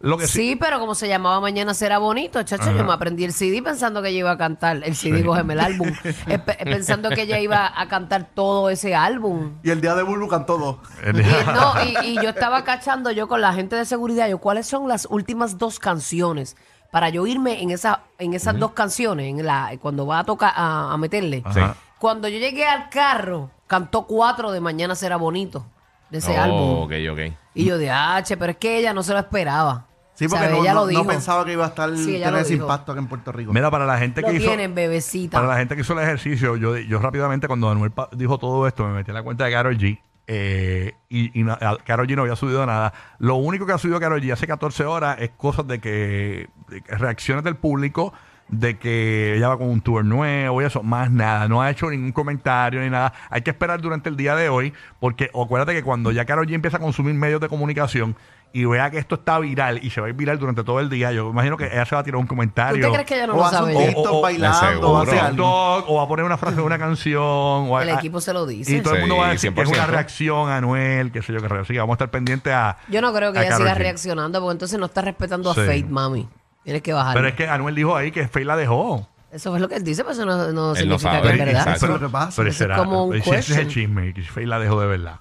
Lo 0.00 0.18
que 0.18 0.26
Sí, 0.26 0.50
sí, 0.50 0.56
pero 0.56 0.78
como 0.80 0.94
se 0.94 1.08
llamaba 1.08 1.40
Mañana 1.40 1.72
será 1.74 1.98
bonito, 1.98 2.42
chacho, 2.42 2.72
yo 2.76 2.84
me 2.84 2.92
aprendí 2.92 3.24
el 3.24 3.32
CD 3.32 3.62
pensando 3.62 4.02
que 4.02 4.08
ella 4.10 4.18
iba 4.18 4.30
a 4.32 4.38
cantar, 4.38 4.80
el 4.84 4.94
CD 4.94 5.24
cógeme 5.24 5.54
el 5.54 5.60
álbum, 5.60 5.92
Eh, 6.26 6.38
pe- 6.38 6.58
pensando 6.64 7.10
que 7.10 7.22
ella 7.22 7.38
iba 7.38 7.72
a 7.74 7.88
cantar 7.88 8.28
todo 8.34 8.70
ese 8.70 8.94
álbum. 8.94 9.52
Y 9.62 9.70
el 9.70 9.80
día 9.80 9.94
de 9.94 10.02
Bulbu 10.02 10.28
cantó 10.28 10.58
dos. 10.58 10.76
el- 11.02 11.20
Y, 11.20 11.24
no, 11.24 11.74
y, 11.84 12.08
y 12.10 12.14
yo 12.22 12.30
estaba 12.30 12.64
cachando 12.64 13.10
yo 13.10 13.28
con 13.28 13.40
la 13.40 13.52
gente 13.54 13.76
de 13.76 13.84
seguridad, 13.84 14.28
yo, 14.28 14.38
¿cuáles 14.38 14.66
son 14.66 14.88
las 14.88 15.06
últimas 15.10 15.58
dos 15.58 15.78
canciones? 15.78 16.56
Para 16.90 17.08
yo 17.08 17.26
irme 17.26 17.60
en, 17.62 17.70
esa, 17.70 18.02
en 18.18 18.34
esas 18.34 18.56
dos 18.58 18.70
canciones, 18.72 19.26
en 19.28 19.44
la, 19.44 19.72
cuando 19.80 20.06
va 20.06 20.20
a 20.20 20.24
tocar, 20.24 20.52
a, 20.54 20.92
a 20.92 20.96
meterle. 20.96 21.42
Ajá. 21.44 21.74
Cuando 21.98 22.28
yo 22.28 22.38
llegué 22.38 22.66
al 22.66 22.88
carro, 22.90 23.50
cantó 23.66 24.02
cuatro 24.06 24.52
de 24.52 24.60
Mañana 24.60 24.94
será 24.94 25.16
bonito, 25.16 25.66
de 26.14 26.18
ese 26.20 26.32
Oh, 26.38 26.42
álbum. 26.42 26.82
ok, 26.84 26.92
ok. 27.12 27.18
Y 27.54 27.64
yo 27.66 27.76
de 27.78 27.90
H, 27.90 28.36
pero 28.36 28.52
es 28.52 28.56
que 28.58 28.78
ella 28.78 28.92
no 28.94 29.02
se 29.02 29.12
lo 29.12 29.18
esperaba. 29.18 29.86
Sí, 30.14 30.28
porque 30.28 30.46
no, 30.48 30.58
ella 30.62 30.74
no- 30.74 30.80
lo 30.80 30.86
no 30.86 30.90
dijo. 30.90 31.06
pensaba 31.06 31.44
que 31.44 31.52
iba 31.54 31.64
a 31.64 31.68
estar 31.68 31.90
Sí, 31.96 32.14
ella 32.16 32.26
tener 32.26 32.32
lo 32.34 32.38
ese 32.38 32.52
dijo. 32.52 32.64
impacto 32.66 32.92
aquí 32.92 33.00
en 33.00 33.08
Puerto 33.08 33.32
Rico. 33.32 33.52
Mira, 33.52 33.68
para 33.70 33.84
la 33.84 33.98
gente 33.98 34.20
Lo 34.20 34.28
que 34.28 34.34
hizo. 34.34 34.46
tienen, 34.46 34.72
bebecita. 34.74 35.36
Para 35.38 35.48
la 35.48 35.56
gente 35.58 35.74
que 35.74 35.80
hizo 35.80 35.92
el 35.92 35.98
ejercicio, 35.98 36.56
yo, 36.56 36.76
yo 36.78 36.98
rápidamente 37.00 37.48
cuando 37.48 37.68
Anuel 37.68 37.90
pa- 37.90 38.08
dijo 38.12 38.38
todo 38.38 38.66
esto, 38.68 38.86
me 38.86 38.92
metí 38.94 39.10
en 39.10 39.14
la 39.16 39.22
cuenta 39.24 39.44
de 39.44 39.50
Karol 39.52 39.76
G. 39.76 39.98
eh, 40.26 40.92
y, 41.10 41.38
y 41.38 41.42
na- 41.42 41.58
a- 41.60 41.76
Karol 41.84 42.06
G 42.06 42.14
no 42.16 42.22
había 42.22 42.36
subido 42.36 42.64
nada. 42.64 42.92
Lo 43.18 43.34
único 43.34 43.66
que 43.66 43.72
ha 43.72 43.78
subido 43.78 43.98
Karol 44.00 44.22
G 44.22 44.32
hace 44.32 44.46
14 44.46 44.84
horas 44.84 45.16
es 45.20 45.30
cosas 45.36 45.66
de 45.66 45.80
que, 45.80 46.48
de 46.68 46.80
que 46.80 46.94
reacciones 46.96 47.42
del 47.44 47.56
público, 47.56 48.12
de 48.48 48.78
que 48.78 49.36
ella 49.36 49.48
va 49.48 49.58
con 49.58 49.68
un 49.68 49.80
tour 49.80 50.04
nuevo 50.04 50.60
y 50.62 50.64
eso, 50.64 50.82
más 50.82 51.10
nada. 51.10 51.48
No 51.48 51.62
ha 51.62 51.70
hecho 51.70 51.90
ningún 51.90 52.12
comentario 52.12 52.80
ni 52.80 52.90
nada. 52.90 53.12
Hay 53.30 53.42
que 53.42 53.50
esperar 53.50 53.80
durante 53.80 54.08
el 54.08 54.16
día 54.16 54.36
de 54.36 54.48
hoy, 54.48 54.72
porque 55.00 55.30
acuérdate 55.34 55.72
que 55.74 55.82
cuando 55.82 56.12
ya 56.12 56.24
Karol 56.24 56.46
G 56.46 56.54
empieza 56.54 56.76
a 56.76 56.80
consumir 56.80 57.14
medios 57.14 57.40
de 57.40 57.48
comunicación 57.48 58.16
y 58.52 58.64
vea 58.66 58.88
que 58.88 58.98
esto 58.98 59.16
está 59.16 59.40
viral 59.40 59.80
y 59.82 59.90
se 59.90 60.00
va 60.00 60.06
a 60.06 60.10
ir 60.10 60.14
viral 60.14 60.38
durante 60.38 60.62
todo 60.62 60.78
el 60.78 60.88
día, 60.88 61.10
yo 61.10 61.28
imagino 61.30 61.56
que 61.56 61.64
ella 61.66 61.84
se 61.86 61.96
va 61.96 62.02
a 62.02 62.04
tirar 62.04 62.18
un 62.20 62.26
¿Tú 62.26 62.28
comentario. 62.28 62.86
te 62.86 62.92
crees 62.92 63.06
que 63.08 63.14
ella 63.16 63.26
no 63.26 63.32
o 63.34 63.36
lo 63.38 63.42
un 63.44 63.50
sabe? 63.50 63.74
TikTok 63.86 64.12
o- 64.12 64.20
bailando, 64.20 64.90
o. 64.92 65.04
TikTok, 65.04 65.84
o 65.90 65.94
va 65.96 66.02
a 66.04 66.06
poner 66.08 66.24
una 66.24 66.36
frase 66.36 66.56
de 66.56 66.62
una 66.62 66.78
canción. 66.78 67.20
O 67.24 67.80
El 67.80 67.88
a- 67.88 67.94
equipo 67.94 68.20
se 68.20 68.32
lo 68.32 68.46
dice. 68.46 68.76
Y 68.76 68.80
todo 68.80 68.94
el 68.94 69.00
mundo 69.00 69.16
Sí, 69.16 69.20
va 69.20 69.26
a 69.26 69.30
decir 69.32 69.52
que 69.54 69.60
es 69.62 69.68
una 69.68 69.78
100%. 69.78 69.90
reacción 69.90 70.48
a 70.50 70.56
Anuel, 70.58 71.10
qué 71.10 71.20
sé 71.22 71.32
yo, 71.32 71.40
qué 71.42 71.48
sé 71.48 71.54
yo. 71.56 71.60
Así 71.62 71.72
que 71.72 71.78
vamos 71.80 71.94
a 71.94 71.96
estar 71.96 72.10
pendientes 72.10 72.52
a. 72.52 72.76
Yo 72.88 73.00
no 73.00 73.12
creo 73.12 73.32
que 73.32 73.40
ella 73.40 73.48
Karol 73.48 73.66
siga 73.66 73.74
G. 73.74 73.78
reaccionando 73.78 74.38
porque 74.40 74.52
entonces 74.52 74.78
no 74.78 74.86
está 74.86 75.00
respetando 75.02 75.50
a. 75.50 75.54
Faith, 75.54 75.88
mami. 75.88 76.28
Tienes 76.64 76.82
que 76.82 76.92
bajar. 76.92 77.14
Pero 77.14 77.28
es 77.28 77.34
que 77.34 77.46
Anuel 77.48 77.74
dijo 77.74 77.94
ahí 77.96 78.10
que 78.10 78.26
Faye 78.26 78.44
la 78.46 78.56
dejó. 78.56 79.06
Eso 79.30 79.54
es 79.54 79.60
lo 79.60 79.68
que 79.68 79.76
él 79.76 79.84
dice, 79.84 80.02
pero 80.04 80.12
eso 80.12 80.24
no, 80.24 80.52
no 80.52 80.70
Él 80.72 80.76
significa 80.78 81.10
sabe, 81.12 81.22
que 81.22 81.32
es 81.32 81.38
verdad. 81.38 81.54
exacto. 81.62 81.76
Eso 81.76 81.86
es 81.86 82.00
lo 82.00 82.06
que 82.06 82.12
pasa. 82.12 82.32
Pero 82.36 82.48
Eso 82.48 82.54
es 82.54 82.56
será. 82.58 82.76
como 82.76 83.04
un 83.06 83.14
ese 83.16 83.30
es 83.30 83.50
el 83.50 83.56
question. 83.56 83.68
chisme, 83.68 84.14
que 84.14 84.22
Faye 84.22 84.46
la 84.46 84.58
dejó 84.58 84.80
de 84.80 84.86
verdad. 84.86 85.16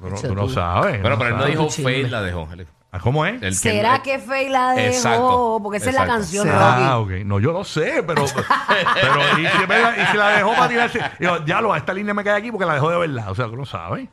Tú 0.00 0.08
no, 0.08 0.16
tú 0.16 0.34
tú. 0.34 0.48
sabes. 0.50 1.00
Bueno, 1.02 1.18
pero 1.18 1.30
él 1.30 1.34
no 1.36 1.40
sabes. 1.42 1.56
dijo 1.56 1.68
chisme. 1.68 1.92
Faith 1.92 2.08
la 2.10 2.22
dejó. 2.22 2.48
Él- 2.52 2.66
Ah, 2.90 3.00
¿Cómo 3.00 3.26
es? 3.26 3.42
El 3.42 3.54
¿Será 3.54 4.02
que 4.02 4.18
Faye 4.18 4.48
la 4.48 4.72
dejó? 4.72 4.88
Exacto, 4.96 5.60
Porque 5.62 5.76
esa 5.76 5.90
es 5.90 5.94
exacto. 5.96 6.10
la 6.10 6.18
canción, 6.18 6.46
¿Será? 6.46 6.58
Rocky. 6.70 6.82
Ah, 6.84 6.98
ok. 7.00 7.10
No, 7.26 7.38
yo 7.38 7.52
lo 7.52 7.62
sé, 7.62 8.02
pero. 8.06 8.24
pero 8.94 9.20
y, 9.38 9.46
si, 9.46 9.62
es 9.62 9.68
verdad, 9.68 9.94
y 10.02 10.06
si 10.06 10.16
la 10.16 10.28
dejó 10.30 10.54
para 10.54 10.68
tirarse. 10.68 11.00
Digo, 11.20 11.44
ya 11.44 11.60
lo, 11.60 11.76
esta 11.76 11.92
línea 11.92 12.14
me 12.14 12.24
cae 12.24 12.38
aquí 12.38 12.50
porque 12.50 12.64
la 12.64 12.72
dejó 12.74 12.88
de 12.90 12.96
verdad. 12.96 13.30
O 13.30 13.34
sea, 13.34 13.46
no 13.48 13.66
sabe. 13.66 14.08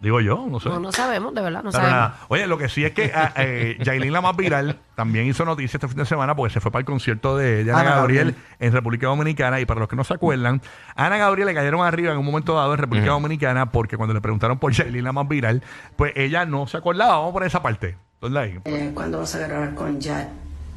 Digo 0.00 0.18
yo, 0.22 0.46
no 0.50 0.58
sé. 0.60 0.70
No, 0.70 0.80
no 0.80 0.92
sabemos, 0.92 1.34
de 1.34 1.42
verdad, 1.42 1.62
no 1.62 1.70
Pero 1.70 1.84
sabemos. 1.84 1.92
nada. 2.00 2.18
Oye, 2.28 2.46
lo 2.46 2.56
que 2.56 2.70
sí 2.70 2.84
es 2.84 2.92
que 2.92 3.12
ah, 3.14 3.34
eh, 3.36 3.76
Yailin, 3.84 4.12
la 4.14 4.22
más 4.22 4.34
viral, 4.34 4.78
también 4.94 5.26
hizo 5.26 5.44
noticia 5.44 5.76
este 5.76 5.88
fin 5.88 5.98
de 5.98 6.06
semana 6.06 6.34
porque 6.34 6.54
se 6.54 6.60
fue 6.60 6.70
para 6.72 6.80
el 6.80 6.86
concierto 6.86 7.36
de, 7.36 7.64
de 7.64 7.70
Ana, 7.70 7.80
Ana 7.80 7.90
Gabriel, 7.96 8.26
Gabriel. 8.32 8.44
en 8.60 8.72
República 8.72 9.06
Dominicana. 9.08 9.60
Y 9.60 9.66
para 9.66 9.80
los 9.80 9.88
que 9.90 9.96
no 9.96 10.04
se 10.04 10.14
acuerdan, 10.14 10.62
a 10.96 11.04
Ana 11.06 11.18
Gabriel 11.18 11.48
le 11.48 11.54
cayeron 11.54 11.82
arriba 11.82 12.12
en 12.12 12.18
un 12.18 12.24
momento 12.24 12.54
dado 12.54 12.72
en 12.72 12.78
República 12.78 13.10
Dominicana 13.10 13.70
porque 13.70 13.98
cuando 13.98 14.14
le 14.14 14.22
preguntaron 14.22 14.58
por 14.58 14.72
Yailin, 14.72 15.04
la 15.04 15.12
más 15.12 15.28
viral, 15.28 15.62
pues 15.96 16.12
ella 16.16 16.46
no 16.46 16.66
se 16.66 16.78
acordaba. 16.78 17.18
Vamos 17.18 17.32
por 17.34 17.44
esa 17.44 17.62
parte. 17.62 17.96
¿Dónde 18.22 18.40
ahí? 18.40 18.58
Eh, 18.64 18.92
¿Cuándo 18.94 19.18
vas 19.18 19.34
a 19.34 19.38
grabar 19.40 19.74
con 19.74 20.00
ya 20.00 20.30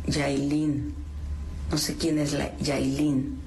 Yailin? 0.06 0.94
No 1.72 1.78
sé 1.78 1.96
quién 1.98 2.20
es 2.20 2.34
la 2.34 2.56
Yailin. 2.58 3.40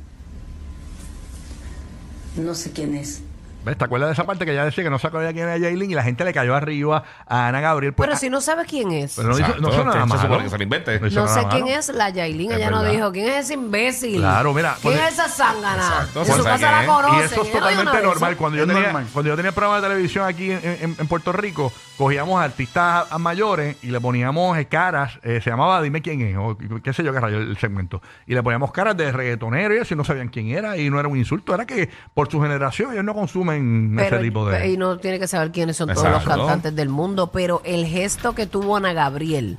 No 2.37 2.55
sé 2.55 2.73
quién 2.73 2.95
es. 2.95 3.23
¿Ves? 3.67 3.77
¿Te 3.77 3.85
acuerdas 3.85 4.09
de 4.11 4.13
esa 4.13 4.25
parte 4.25 4.45
que 4.47 4.53
ella 4.53 4.65
decía 4.65 4.85
que 4.85 4.91
no 4.91 4.99
se 5.01 5.09
acordaba 5.09 5.33
quién 5.33 5.45
era 5.49 5.59
Yailin 5.59 5.91
y 5.91 5.95
la 5.95 6.05
gente 6.05 6.25
le 6.25 6.33
cayó 6.33 6.55
arriba 6.55 7.03
a 7.27 7.49
Ana 7.49 7.61
Gabriel? 7.61 7.95
Pues, 7.95 8.07
Pero 8.07 8.15
ah, 8.15 8.19
si 8.21 8.31
no 8.31 8.41
sabes 8.41 8.69
quién 8.69 8.93
es. 8.93 9.17
pero 9.17 9.29
no, 9.31 9.35
hizo, 9.39 9.57
no 9.59 9.69
hizo 9.71 9.85
nada 9.85 10.03
se 10.03 10.07
malo. 10.07 10.21
supone 10.23 10.45
que 10.45 10.51
se 10.51 10.57
lo 10.59 10.63
invente. 10.63 10.95
hizo 10.95 11.21
No 11.21 11.27
nada 11.27 11.43
sé 11.43 11.49
quién 11.51 11.67
es 11.67 11.89
la 11.89 12.11
Yailin, 12.11 12.53
Es 12.53 12.59
ella 12.59 12.71
no 12.71 12.85
dijo. 12.85 13.11
¿Quién 13.11 13.27
es 13.29 13.45
ese 13.47 13.55
imbécil? 13.55 14.19
Claro, 14.21 14.55
mira, 14.55 14.77
¿Quién 14.81 14.95
cuando- 14.95 15.03
es 15.09 15.15
esa 15.15 15.29
zángana? 15.29 15.83
Exacto, 15.83 16.21
En 16.21 16.27
su 16.27 16.33
pues, 16.33 16.45
casa 16.45 16.57
¿quién 16.59 16.71
la 16.71 16.87
conocen. 16.87 17.19
Y 17.19 17.23
eso 17.25 17.35
es 17.43 17.47
dijo 17.49 17.59
totalmente 17.59 18.03
normal. 18.03 18.37
Cuando 18.37 18.59
yo, 18.59 18.67
tenía, 18.69 18.83
normal. 18.85 19.07
cuando 19.13 19.29
yo 19.31 19.37
tenía 19.37 19.51
programa 19.53 19.77
de 19.81 19.89
televisión 19.89 20.25
aquí 20.29 20.53
en, 20.53 20.61
en- 20.63 20.97
en 21.01 21.09
Puerto 21.09 21.33
Rico, 21.33 21.73
cogíamos 21.99 22.41
artistas 22.41 23.07
a- 23.11 23.19
mayores 23.19 23.77
y 23.83 23.89
le 23.89 24.01
poníamos 24.01 24.57
eh, 24.59 24.67
caras, 24.67 25.19
eh, 25.25 25.41
se 25.43 25.51
llamaba 25.51 25.83
Dime 25.83 26.03
quién 26.03 26.21
es, 26.21 26.37
o 26.39 26.57
qué 26.85 26.93
sé 26.93 27.03
yo 27.03 27.13
qué 27.13 27.19
rayo 27.19 27.39
el 27.39 27.57
segmento. 27.59 28.01
Y 28.29 28.35
le 28.35 28.43
poníamos 28.45 28.71
caras 28.71 28.97
de 28.97 29.11
reggaetonero 29.11 29.75
y 29.75 29.79
eso, 29.79 29.95
y 29.95 29.97
no 29.97 30.05
sabían 30.05 30.29
quién 30.29 30.51
era, 30.51 30.77
y 30.77 30.89
no 30.89 31.01
era 31.01 31.09
un 31.09 31.17
insulto, 31.17 31.53
era 31.53 31.67
que 31.67 31.89
por 32.15 32.31
su 32.31 32.41
generación 32.41 32.93
ellos 32.93 33.03
no 33.05 33.13
consumen 33.15 33.56
Pero, 33.59 34.17
ese 34.17 34.25
tipo 34.25 34.47
de. 34.47 34.69
y 34.69 34.77
no 34.77 34.99
tiene 34.99 35.19
que 35.19 35.29
saber 35.29 35.51
quiénes 35.53 35.77
son 35.77 35.93
todos 35.93 36.09
los 36.09 36.25
cantantes 36.25 36.75
del 36.75 36.89
mundo, 36.89 37.29
pero 37.29 37.63
el 37.65 37.87
gesto 37.87 38.35
que 38.35 38.47
tuvo 38.47 38.77
Ana 38.77 38.93
Gabriel 38.93 39.57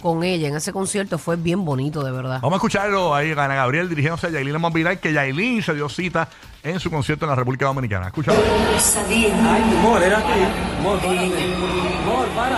con 0.00 0.24
ella 0.24 0.48
en 0.48 0.56
ese 0.56 0.72
concierto 0.72 1.18
fue 1.18 1.36
bien 1.36 1.64
bonito, 1.64 2.02
de 2.04 2.12
verdad. 2.12 2.40
Vamos 2.40 2.54
a 2.54 2.56
escucharlo 2.56 3.14
ahí, 3.14 3.32
Ana 3.32 3.54
Gabriel 3.54 3.88
dirigiéndose 3.88 4.26
a 4.28 4.30
Yailin 4.30 4.56
viral, 4.72 4.98
que 4.98 5.12
Yailin 5.12 5.62
se 5.62 5.74
dio 5.74 5.88
cita 5.88 6.28
en 6.62 6.80
su 6.80 6.90
concierto 6.90 7.26
en 7.26 7.30
la 7.30 7.36
República 7.36 7.66
Dominicana. 7.66 8.06
Escúchalo. 8.06 8.38
Sabía. 8.78 9.28
Ay, 9.28 9.62
amor, 9.78 10.02
era 10.02 10.18
Amor, 10.18 10.98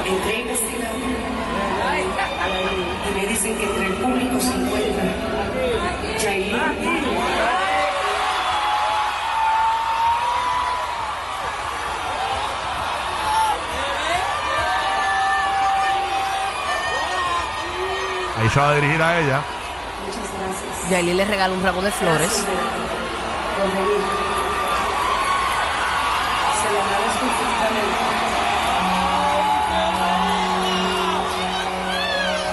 Entré 0.07 0.41
investigando. 0.41 0.56
Se 18.57 18.61
va 18.63 18.71
a 18.71 18.75
dirigir 18.77 19.03
a 19.03 19.19
ella. 19.21 19.41
Muchas 20.07 20.23
gracias. 20.33 20.91
Yailin 20.91 21.17
le 21.19 21.25
regaló 21.27 21.55
un 21.57 21.63
ramo 21.63 21.83
de 21.83 21.91
flores. 21.91 22.43
Por 23.59 23.69
venir. 23.69 24.01
Se 26.63 26.73
lo 26.73 26.81
agradezco 26.81 27.25
infinitamente. 27.27 27.99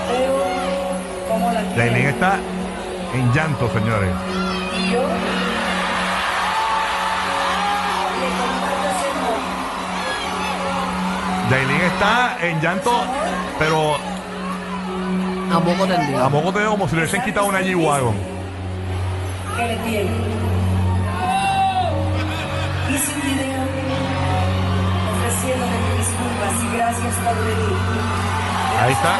Pero, 0.09 0.35
¿cómo 1.29 1.51
la 1.53 1.61
quiero? 1.61 1.77
Yailin 1.77 2.07
está 2.07 2.39
en 3.13 3.33
llanto, 3.33 3.71
señores. 3.71 4.11
Y 4.77 4.91
yo. 4.91 5.03
Yailin 11.49 11.81
está 11.81 12.37
en 12.41 12.59
llanto, 12.59 13.05
pero 13.57 13.97
A 15.53 15.59
poco 15.59 15.85
tendido. 15.85 16.23
a 16.25 16.29
poco 16.29 16.51
te 16.51 16.65
como 16.65 16.87
si 16.87 16.95
le 16.95 17.01
hubiesen 17.03 17.21
quitado 17.21 17.45
una 17.45 17.61
G-Wagon. 17.61 18.15
que 19.55 19.67
le 19.67 19.75
tiene. 19.77 20.11
Hice 22.89 23.13
un 23.13 23.21
video 23.21 23.63
disculpas 25.97 26.63
y 26.63 26.75
gracias 26.75 27.15
por 27.15 27.35
venir. 27.45 27.77
Ahí 28.81 28.93
está. 28.93 29.17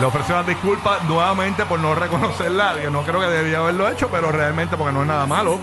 Le 0.00 0.06
ofreció 0.06 0.34
las 0.34 0.46
disculpas 0.46 1.04
nuevamente 1.04 1.64
por 1.64 1.78
no 1.78 1.94
reconocerla. 1.94 2.74
que 2.74 2.90
no 2.90 3.02
creo 3.02 3.20
que 3.20 3.26
debía 3.26 3.58
haberlo 3.58 3.88
hecho, 3.88 4.08
pero 4.10 4.32
realmente 4.32 4.76
porque 4.76 4.92
no 4.92 5.02
es 5.02 5.08
nada 5.08 5.26
malo. 5.26 5.58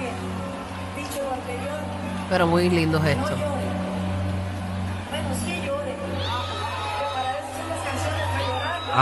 Pero 2.30 2.48
muy 2.48 2.70
lindo 2.70 3.00
no 3.00 3.06
gesto. 3.06 3.49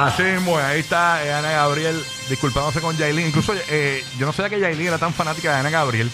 Así 0.06 0.24
mismo, 0.24 0.60
es. 0.60 0.66
ahí 0.66 0.80
está 0.80 1.24
eh, 1.26 1.34
Ana 1.34 1.52
Gabriel 1.52 2.02
disculpándose 2.30 2.82
con 2.82 2.96
Yailin. 2.98 3.28
Incluso 3.28 3.54
eh, 3.70 4.04
yo 4.18 4.26
no 4.26 4.34
sabía 4.34 4.50
que 4.50 4.60
Yailin 4.60 4.88
era 4.88 4.98
tan 4.98 5.14
fanática 5.14 5.54
de 5.54 5.60
Ana 5.60 5.70
Gabriel. 5.70 6.10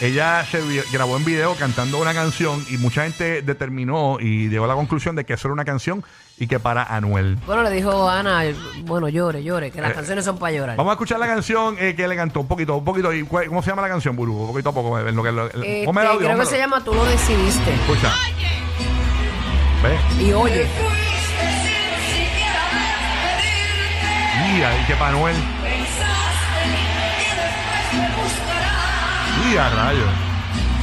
Ella 0.00 0.44
se 0.50 0.60
grabó 0.92 1.16
en 1.16 1.24
video 1.24 1.54
cantando 1.54 1.98
una 1.98 2.12
canción 2.12 2.64
y 2.68 2.76
mucha 2.76 3.04
gente 3.04 3.40
determinó 3.42 4.16
y 4.18 4.48
llegó 4.48 4.64
a 4.64 4.68
la 4.68 4.74
conclusión 4.74 5.14
de 5.14 5.24
que 5.24 5.34
eso 5.34 5.46
era 5.46 5.52
una 5.52 5.64
canción 5.64 6.02
y 6.38 6.48
que 6.48 6.58
para 6.58 6.82
Anuel. 6.82 7.36
Bueno, 7.46 7.62
le 7.62 7.70
dijo 7.70 8.08
Ana, 8.10 8.42
bueno, 8.80 9.08
llore, 9.08 9.44
llore, 9.44 9.70
que 9.70 9.80
las 9.80 9.92
Eh, 9.92 9.94
canciones 9.94 10.24
son 10.24 10.38
para 10.38 10.50
llorar. 10.52 10.76
Vamos 10.76 10.90
a 10.90 10.94
escuchar 10.94 11.20
la 11.20 11.28
canción 11.28 11.76
eh, 11.78 11.94
que 11.94 12.08
le 12.08 12.16
cantó 12.16 12.40
un 12.40 12.48
poquito, 12.48 12.74
un 12.76 12.84
poquito. 12.84 13.12
¿Y 13.12 13.22
cuál- 13.22 13.46
¿Cómo 13.46 13.62
se 13.62 13.70
llama 13.70 13.82
la 13.82 13.88
canción, 13.90 14.16
Buru? 14.16 14.48
Poquito 14.48 14.70
a 14.70 14.74
poco. 14.74 14.98
en 14.98 15.14
lo 15.14 15.22
que, 15.22 15.30
lo- 15.30 15.46
Este, 15.46 15.84
audio, 15.86 16.18
creo 16.18 16.38
que 16.38 16.46
se 16.46 16.58
llama 16.58 16.82
Tú 16.82 16.94
lo 16.94 17.04
decidiste. 17.04 17.72
Escucha. 17.72 18.12
¿Ves? 19.84 20.00
Y 20.26 20.32
oye, 20.32 20.66
Y 24.62 24.84
que 24.86 24.94
para 24.94 25.08
Anuel. 25.08 25.34
Y 29.50 29.56
a 29.56 29.68
rayos. 29.70 30.08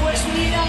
Pues 0.02 0.22
mira, 0.36 0.64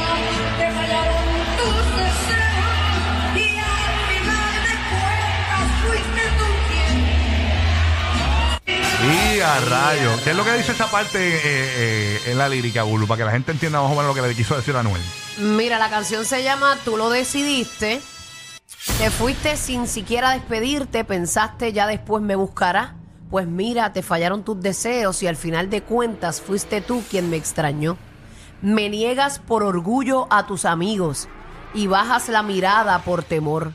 te 0.57 0.71
fallaron 0.71 1.25
tus 1.57 1.75
deseos 1.97 3.35
y 3.35 3.59
al 3.59 3.99
final 4.07 4.55
de 4.63 4.75
cuentas 4.91 5.67
fuiste 5.83 6.23
tú 6.39 6.47
quien 8.65 9.11
Y 9.13 9.41
a 9.41 9.59
rayos. 9.59 10.21
¿Qué 10.21 10.31
es 10.31 10.37
lo 10.37 10.45
que 10.45 10.53
dice 10.53 10.71
esa 10.71 10.89
parte 10.89 11.19
eh, 11.19 11.41
eh, 11.43 12.21
en 12.27 12.39
la 12.39 12.49
lírica, 12.49 12.85
Bulu? 12.85 13.09
Para 13.09 13.19
que 13.19 13.25
la 13.25 13.33
gente 13.33 13.51
entienda 13.51 13.83
más 13.83 13.91
o 13.91 13.95
menos 13.97 14.07
lo 14.07 14.15
que 14.15 14.23
le 14.23 14.37
quiso 14.37 14.57
decir 14.57 14.77
a 14.77 14.81
Anuel. 14.81 15.03
mira, 15.39 15.81
la 15.81 15.91
canción 15.91 16.25
se 16.25 16.45
llama 16.45 16.79
Tú 16.85 16.97
lo 16.97 17.11
decidiste. 17.11 18.01
Te 18.99 19.11
fuiste 19.11 19.57
sin 19.57 19.89
siquiera 19.89 20.31
despedirte, 20.31 21.03
pensaste 21.03 21.73
ya 21.73 21.89
después 21.89 22.23
me 22.23 22.37
buscará. 22.37 23.00
Pues 23.31 23.47
mira, 23.47 23.93
te 23.93 24.03
fallaron 24.03 24.45
tus 24.45 24.61
deseos 24.61 25.23
y 25.23 25.27
al 25.27 25.37
final 25.37 25.71
de 25.71 25.83
cuentas 25.83 26.41
fuiste 26.41 26.81
tú 26.81 27.03
quien 27.09 27.31
me 27.31 27.37
extrañó. 27.37 27.97
Me 28.61 28.89
niegas 28.89 29.39
por 29.39 29.63
orgullo 29.63 30.27
a 30.31 30.47
tus 30.47 30.65
amigos 30.65 31.29
y 31.73 31.87
bajas 31.87 32.29
la 32.29 32.43
mirada 32.43 32.99
por 33.01 33.23
temor. 33.23 33.73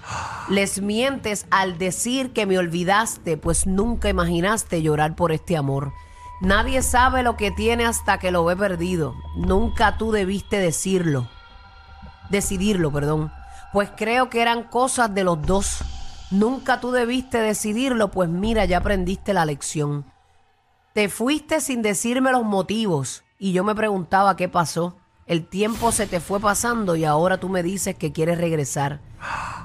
Les 0.49 0.81
mientes 0.81 1.47
al 1.49 1.77
decir 1.77 2.33
que 2.33 2.45
me 2.45 2.57
olvidaste, 2.57 3.37
pues 3.37 3.65
nunca 3.65 4.09
imaginaste 4.09 4.81
llorar 4.81 5.15
por 5.15 5.31
este 5.31 5.57
amor. 5.57 5.93
Nadie 6.41 6.81
sabe 6.81 7.23
lo 7.23 7.37
que 7.37 7.49
tiene 7.51 7.85
hasta 7.85 8.19
que 8.19 8.31
lo 8.31 8.43
ve 8.43 8.55
perdido. 8.55 9.15
Nunca 9.37 9.97
tú 9.97 10.11
debiste 10.11 10.59
decirlo 10.59 11.29
decidirlo, 12.29 12.91
perdón. 12.91 13.31
Pues 13.73 13.89
creo 13.95 14.29
que 14.29 14.41
eran 14.41 14.63
cosas 14.63 15.13
de 15.13 15.23
los 15.23 15.41
dos. 15.41 15.79
Nunca 16.35 16.81
tú 16.81 16.91
debiste 16.91 17.37
decidirlo, 17.37 18.11
pues 18.11 18.27
mira, 18.27 18.65
ya 18.65 18.79
aprendiste 18.79 19.33
la 19.33 19.45
lección. 19.45 20.05
Te 20.93 21.07
fuiste 21.07 21.61
sin 21.61 21.81
decirme 21.81 22.33
los 22.33 22.43
motivos 22.43 23.23
y 23.39 23.53
yo 23.53 23.63
me 23.63 23.73
preguntaba 23.73 24.35
qué 24.35 24.49
pasó. 24.49 24.97
El 25.27 25.47
tiempo 25.47 25.93
se 25.93 26.07
te 26.07 26.19
fue 26.19 26.41
pasando 26.41 26.97
y 26.97 27.05
ahora 27.05 27.37
tú 27.37 27.47
me 27.47 27.63
dices 27.63 27.95
que 27.95 28.11
quieres 28.11 28.37
regresar. 28.37 28.99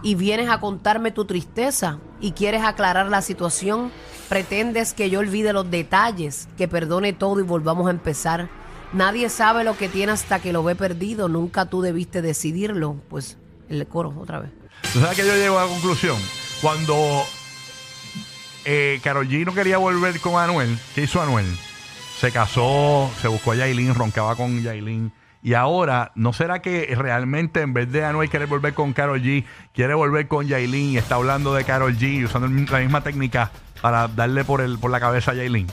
Y 0.05 0.15
vienes 0.15 0.49
a 0.49 0.61
contarme 0.61 1.11
tu 1.11 1.25
tristeza 1.25 1.99
y 2.21 2.33
quieres 2.33 2.63
aclarar 2.63 3.07
la 3.07 3.21
situación. 3.21 3.91
Pretendes 4.29 4.95
que 4.95 5.11
yo 5.11 5.19
olvide 5.19 5.53
los 5.53 5.69
detalles, 5.73 6.47
que 6.57 6.69
perdone 6.69 7.13
todo 7.13 7.41
y 7.41 7.43
volvamos 7.43 7.89
a 7.89 7.91
empezar. 7.91 8.49
Nadie 8.93 9.29
sabe 9.29 9.65
lo 9.65 9.77
que 9.77 9.89
tiene 9.89 10.13
hasta 10.13 10.39
que 10.39 10.53
lo 10.53 10.63
ve 10.63 10.77
perdido. 10.77 11.29
Nunca 11.29 11.67
tú 11.67 11.83
debiste 11.83 12.23
decidirlo. 12.23 12.95
Pues 13.09 13.39
el 13.69 13.85
coro 13.89 14.15
otra 14.21 14.39
vez. 14.39 14.53
¿Tú 14.93 15.01
sabes 15.01 15.17
que 15.17 15.27
yo 15.27 15.35
llego 15.35 15.59
a 15.59 15.65
la 15.65 15.69
conclusión? 15.69 16.17
Cuando 16.61 17.25
eh, 18.64 19.01
Karol 19.03 19.29
G 19.29 19.44
no 19.46 19.55
quería 19.55 19.79
volver 19.79 20.20
con 20.20 20.40
Anuel, 20.40 20.79
¿qué 20.94 21.03
hizo 21.03 21.20
Anuel? 21.23 21.46
Se 22.18 22.31
casó, 22.33 23.11
se 23.20 23.29
buscó 23.29 23.53
a 23.53 23.57
Yailin, 23.57 23.94
roncaba 23.94 24.37
con 24.37 24.62
Yailin 24.62 25.11
Y 25.42 25.55
ahora, 25.55 26.12
¿no 26.14 26.35
será 26.35 26.61
que 26.61 26.92
realmente 26.94 27.62
en 27.62 27.73
vez 27.73 27.90
de 27.90 28.05
Anuel 28.05 28.29
querer 28.29 28.46
volver 28.46 28.75
con 28.75 28.92
Carol 28.92 29.23
G, 29.23 29.44
quiere 29.75 29.94
volver 29.94 30.29
con 30.29 30.46
Yailin 30.46 30.90
y 30.90 30.96
está 30.99 31.14
hablando 31.14 31.55
de 31.55 31.64
Carol 31.64 31.96
G 31.96 32.25
usando 32.27 32.46
la 32.49 32.79
misma 32.81 33.01
técnica 33.03 33.51
para 33.81 34.07
darle 34.09 34.44
por 34.44 34.61
el 34.61 34.79
por 34.79 34.90
la 34.90 35.01
cabeza 35.01 35.31
a 35.31 35.35
Yailin? 35.35 35.66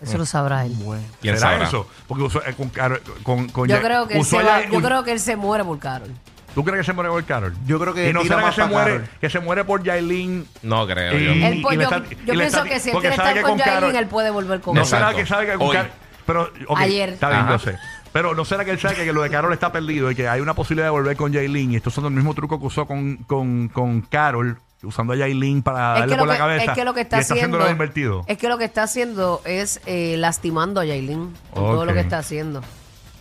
Eso 0.00 0.16
lo 0.16 0.24
sabrá 0.24 0.64
él. 0.64 0.74
¿Quién 1.20 1.36
¿Será 1.36 1.50
sabrá? 1.50 1.68
eso? 1.68 1.86
Porque 2.08 2.24
usó, 2.24 2.42
eh, 2.46 2.54
con, 2.56 2.70
Karol- 2.72 3.02
con, 3.22 3.48
con 3.50 3.68
Yo 3.68 3.76
Ya- 3.76 3.82
creo 3.82 4.08
que 4.08 4.14
él 4.14 4.20
usó 4.20 4.36
se 4.40 4.42
a 4.42 4.46
va- 4.46 4.62
Yailin- 4.62 4.72
yo 4.72 4.80
creo 4.80 5.04
que 5.04 5.12
él 5.12 5.20
se 5.20 5.36
muere 5.36 5.62
por 5.62 5.78
Carol. 5.78 6.10
¿Tú 6.54 6.64
crees 6.64 6.80
que 6.80 6.84
se 6.84 6.92
muere 6.92 7.10
por 7.10 7.24
Carol? 7.24 7.54
Yo 7.66 7.78
creo 7.78 7.94
que 7.94 8.10
¿Y 8.10 8.12
no 8.12 8.22
tira 8.22 8.36
será 8.36 8.40
que 8.40 8.46
más 8.46 8.54
se, 8.54 8.60
pa' 8.62 8.66
muere, 8.68 9.00
que 9.20 9.30
se 9.30 9.40
muere 9.40 9.64
por 9.64 9.82
Yailin? 9.82 10.46
No 10.62 10.86
creo 10.86 11.16
Y- 11.18 11.24
yo. 11.24 11.46
Él, 11.46 11.58
pues, 11.62 11.76
le 11.78 11.84
yo 11.84 11.90
está- 11.90 12.08
yo 12.08 12.12
y 12.12 12.16
le 12.26 12.32
pienso 12.32 12.56
está- 12.58 12.68
que 12.68 12.80
si 12.80 12.88
él 12.88 12.92
porque 12.92 13.08
quiere 13.08 13.16
sabe 13.16 13.28
estar 13.28 13.34
que 13.34 13.40
con 13.42 13.82
con 13.82 13.96
él 13.96 14.06
puede 14.06 14.30
volver 14.30 14.60
con 14.60 14.74
¿No 14.74 14.80
él. 14.80 14.86
será 14.86 15.10
Exacto. 15.10 15.18
que 15.18 15.26
sabe 15.26 15.46
que 15.46 15.52
con 15.54 15.68
Hoy. 15.68 15.76
Karol... 15.76 15.90
Pero, 16.26 16.52
ok, 16.68 16.78
Ayer. 16.80 17.08
Está 17.10 17.28
bien, 17.28 17.40
Ajá. 17.40 17.52
yo 17.52 17.58
sé. 17.58 17.76
Pero 18.12 18.34
no 18.34 18.44
será 18.44 18.64
que 18.64 18.72
él 18.72 18.78
sabe 18.80 18.96
que 18.96 19.12
lo 19.12 19.22
de 19.22 19.30
Carol 19.30 19.52
está 19.52 19.70
perdido 19.72 20.10
y 20.10 20.14
que 20.16 20.28
hay 20.28 20.40
una 20.40 20.54
posibilidad 20.54 20.86
de 20.86 20.90
volver 20.90 21.16
con 21.16 21.32
Yailin 21.32 21.72
y 21.72 21.76
estos 21.76 21.94
son 21.94 22.04
el 22.06 22.10
mismo 22.10 22.34
truco 22.34 22.58
que 22.58 22.66
usó 22.66 22.84
con, 22.86 23.18
con, 23.18 23.68
con 23.68 24.00
Carol, 24.02 24.58
usando 24.82 25.12
a 25.12 25.16
Yailin 25.16 25.62
para 25.62 25.94
Es 25.94 26.00
darle 26.00 26.14
que, 26.14 26.16
lo 26.16 26.22
por 26.22 26.28
la 26.28 26.34
que, 26.34 26.38
cabeza. 26.38 26.64
es 26.64 26.70
que 26.78 26.84
lo 26.84 26.94
que 26.94 27.00
está 27.02 27.16
y 27.18 27.20
está 27.20 27.34
haciendo 27.34 27.56
haciendo 27.58 27.66
lo 27.66 27.70
invertido. 27.70 28.24
es 28.26 28.38
que 28.38 28.48
lo 28.48 28.58
que 28.58 28.64
está 28.64 28.82
haciendo 28.82 29.40
es 29.44 29.80
eh, 29.86 30.16
lastimando 30.18 30.80
a 30.80 30.84
Yailin 30.84 31.32
con 31.54 31.64
todo 31.64 31.84
lo 31.84 31.92
Ok. 31.92 31.96
que 31.96 32.00
está 32.00 32.18
haciendo. 32.18 32.62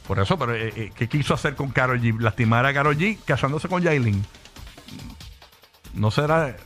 Por 0.09 0.17
eso, 0.17 0.39
pero 0.39 0.55
eh, 0.55 0.73
eh, 0.75 0.91
¿qué 0.95 1.07
quiso 1.07 1.35
hacer 1.35 1.53
con 1.53 1.69
Carol 1.69 2.01
G? 2.01 2.19
Lastimar 2.19 2.65
a 2.65 2.73
Carol 2.73 2.97
G 2.97 3.19
casándose 3.25 3.67
con 3.67 3.83
Yailin. 3.83 4.25
No 5.93 6.09
será, 6.09 6.57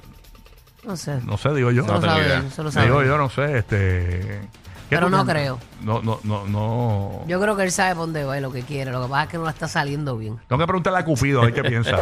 No 0.86 0.95
sé. 0.95 1.19
no 1.25 1.36
sé, 1.36 1.53
digo 1.53 1.69
yo. 1.71 1.84
Eso 1.84 2.63
lo 2.63 2.71
Digo 2.71 3.03
yo, 3.03 3.17
no 3.17 3.29
sé, 3.29 3.58
este... 3.58 4.47
¿qué 4.89 4.95
Pero 4.95 5.09
no 5.09 5.25
creo. 5.25 5.59
No, 5.81 6.01
no, 6.01 6.19
no, 6.23 6.45
no. 6.47 7.23
Yo 7.27 7.41
creo 7.41 7.55
que 7.55 7.63
él 7.63 7.71
sabe 7.71 7.95
por 7.95 8.05
dónde 8.05 8.23
va 8.23 8.37
y 8.37 8.41
lo 8.41 8.51
que 8.51 8.61
quiere. 8.61 8.91
Lo 8.91 9.01
que 9.03 9.09
pasa 9.09 9.23
es 9.23 9.29
que 9.29 9.37
no 9.37 9.43
la 9.43 9.51
está 9.51 9.67
saliendo 9.67 10.17
bien. 10.17 10.39
Tengo 10.47 10.59
que 10.59 10.67
preguntarle 10.67 10.99
a 10.99 11.05
Cupido 11.05 11.41
a 11.41 11.45
ver 11.45 11.53
qué 11.53 11.63
piensa. 11.63 11.97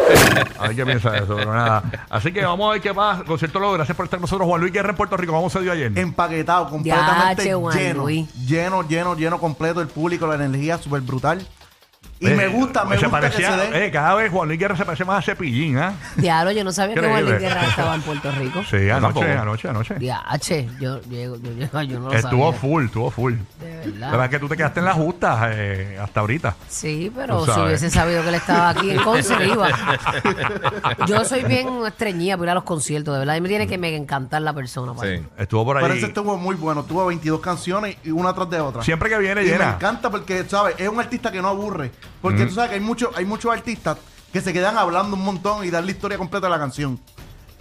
A 0.60 0.68
ver 0.68 0.76
qué 0.76 0.86
piensa 0.86 1.12
de 1.12 1.20
eso, 1.20 1.36
pero 1.36 1.54
nada. 1.54 1.84
Así 2.10 2.32
que 2.32 2.46
vamos 2.46 2.70
a 2.70 2.74
ver 2.74 2.82
qué 2.82 2.94
pasa. 2.94 3.24
Concierto 3.24 3.60
Logo, 3.60 3.74
gracias 3.74 3.96
por 3.96 4.06
estar 4.06 4.18
con 4.18 4.24
nosotros. 4.24 4.48
Juan 4.48 4.62
Luis 4.62 4.74
Guerra 4.74 4.90
en 4.92 4.96
Puerto 4.96 5.18
Rico, 5.18 5.34
¿cómo 5.34 5.50
se 5.50 5.62
dio 5.62 5.72
ayer? 5.72 5.98
Empaquetado, 5.98 6.70
completamente 6.70 7.54
Juan 7.54 7.78
lleno. 7.78 8.04
Luis. 8.04 8.34
Lleno, 8.46 8.88
lleno, 8.88 9.16
lleno 9.16 9.40
completo. 9.40 9.82
El 9.82 9.88
público, 9.88 10.28
la 10.28 10.36
energía 10.36 10.78
súper 10.78 11.02
brutal. 11.02 11.46
Y 12.24 12.28
Eh, 12.28 12.36
me 12.36 12.48
gusta, 12.50 12.86
me 12.86 12.98
se 13.00 13.08
gusta 13.08 13.20
parecía, 13.20 13.50
que 13.58 13.62
se 13.66 13.72
dé. 13.72 13.86
eh, 13.88 13.92
cada 13.92 14.14
vez 14.14 14.32
Juan 14.32 14.48
Luis 14.48 14.60
Guerra 14.60 14.78
se 14.78 14.86
parece 14.86 15.04
más 15.06 15.18
a 15.20 15.22
Cepillín, 15.24 15.78
¿ah? 15.80 15.94
Diablo, 16.18 16.52
yo 16.52 16.64
no 16.64 16.72
sabía 16.72 16.94
que 16.96 17.08
Juan 17.08 17.26
Luis. 17.26 17.40
Guerra 17.40 17.66
estaba 17.66 17.96
en 17.96 18.02
Puerto 18.04 18.32
Rico. 18.34 18.62
Sí, 18.70 18.90
anoche, 18.92 19.32
anoche, 19.34 19.68
anoche. 19.70 19.96
Diache, 19.96 20.70
yo, 20.80 21.02
yo, 21.10 21.36
yo, 21.38 21.52
yo, 21.54 21.82
yo 21.82 22.00
no 22.00 22.10
lo 22.10 22.14
Estuvo 22.14 22.46
sabía. 22.54 22.60
full, 22.60 22.86
estuvo 22.86 23.10
full. 23.10 23.34
De 23.60 23.72
La 23.72 23.82
verdad. 23.82 24.12
verdad 24.12 24.26
es 24.26 24.30
que 24.30 24.40
tú 24.40 24.48
te 24.48 24.56
quedaste 24.58 24.80
en 24.82 24.86
la 24.86 24.94
justa 24.94 25.50
eh, 25.52 25.98
hasta 26.00 26.20
ahorita. 26.20 26.56
Sí, 26.70 27.12
pero 27.16 27.44
si 27.46 27.60
hubiese 27.60 27.90
sabido 27.90 28.22
que 28.22 28.30
él 28.30 28.36
estaba 28.36 28.70
aquí 28.70 28.92
iba. 28.92 29.70
Yo 31.08 31.26
soy 31.26 31.44
bien 31.44 31.68
estreñida 31.88 32.38
por 32.38 32.46
ir 32.46 32.52
a 32.52 32.54
los 32.56 32.64
conciertos, 32.64 33.14
de 33.14 33.20
verdad. 33.20 33.36
Y 33.36 33.42
me 33.42 33.50
tiene 33.50 33.68
que 33.68 33.78
me 33.78 33.96
encantar 33.96 34.42
la 34.42 34.54
persona. 34.54 34.94
para 34.94 35.10
Sí. 35.18 35.24
Estuvo 35.38 35.66
por 35.66 35.78
ahí. 35.78 35.82
Pero 35.84 35.94
ese 35.96 36.06
estuvo 36.08 36.38
muy 36.38 36.56
bueno. 36.56 36.84
Tuvo 36.84 37.06
22 37.08 37.40
canciones 37.42 37.98
y 38.04 38.12
una 38.12 38.34
tras 38.34 38.50
de 38.50 38.60
otra. 38.60 38.84
Siempre 38.84 39.10
que 39.10 39.18
viene 39.18 39.42
Y 39.42 39.46
me 39.46 39.52
llena. 39.52 39.74
encanta 39.76 40.10
porque, 40.10 40.46
¿sabes? 40.48 40.76
Es 40.78 40.88
un 40.88 41.00
artista 41.00 41.32
que 41.32 41.42
no 41.42 41.48
aburre. 41.50 41.92
Porque 42.22 42.46
tú 42.46 42.54
sabes 42.54 42.70
que 42.70 42.76
hay, 42.76 42.82
mucho, 42.82 43.12
hay 43.16 43.26
muchos 43.26 43.52
artistas 43.52 43.98
que 44.32 44.42
se 44.42 44.54
quedan 44.54 44.78
hablando 44.78 45.16
un 45.16 45.24
montón 45.24 45.66
y 45.66 45.70
dar 45.70 45.84
la 45.84 45.92
historia 45.92 46.18
completa 46.18 46.48
de 46.48 46.52
la 46.52 46.60
canción. 46.60 47.00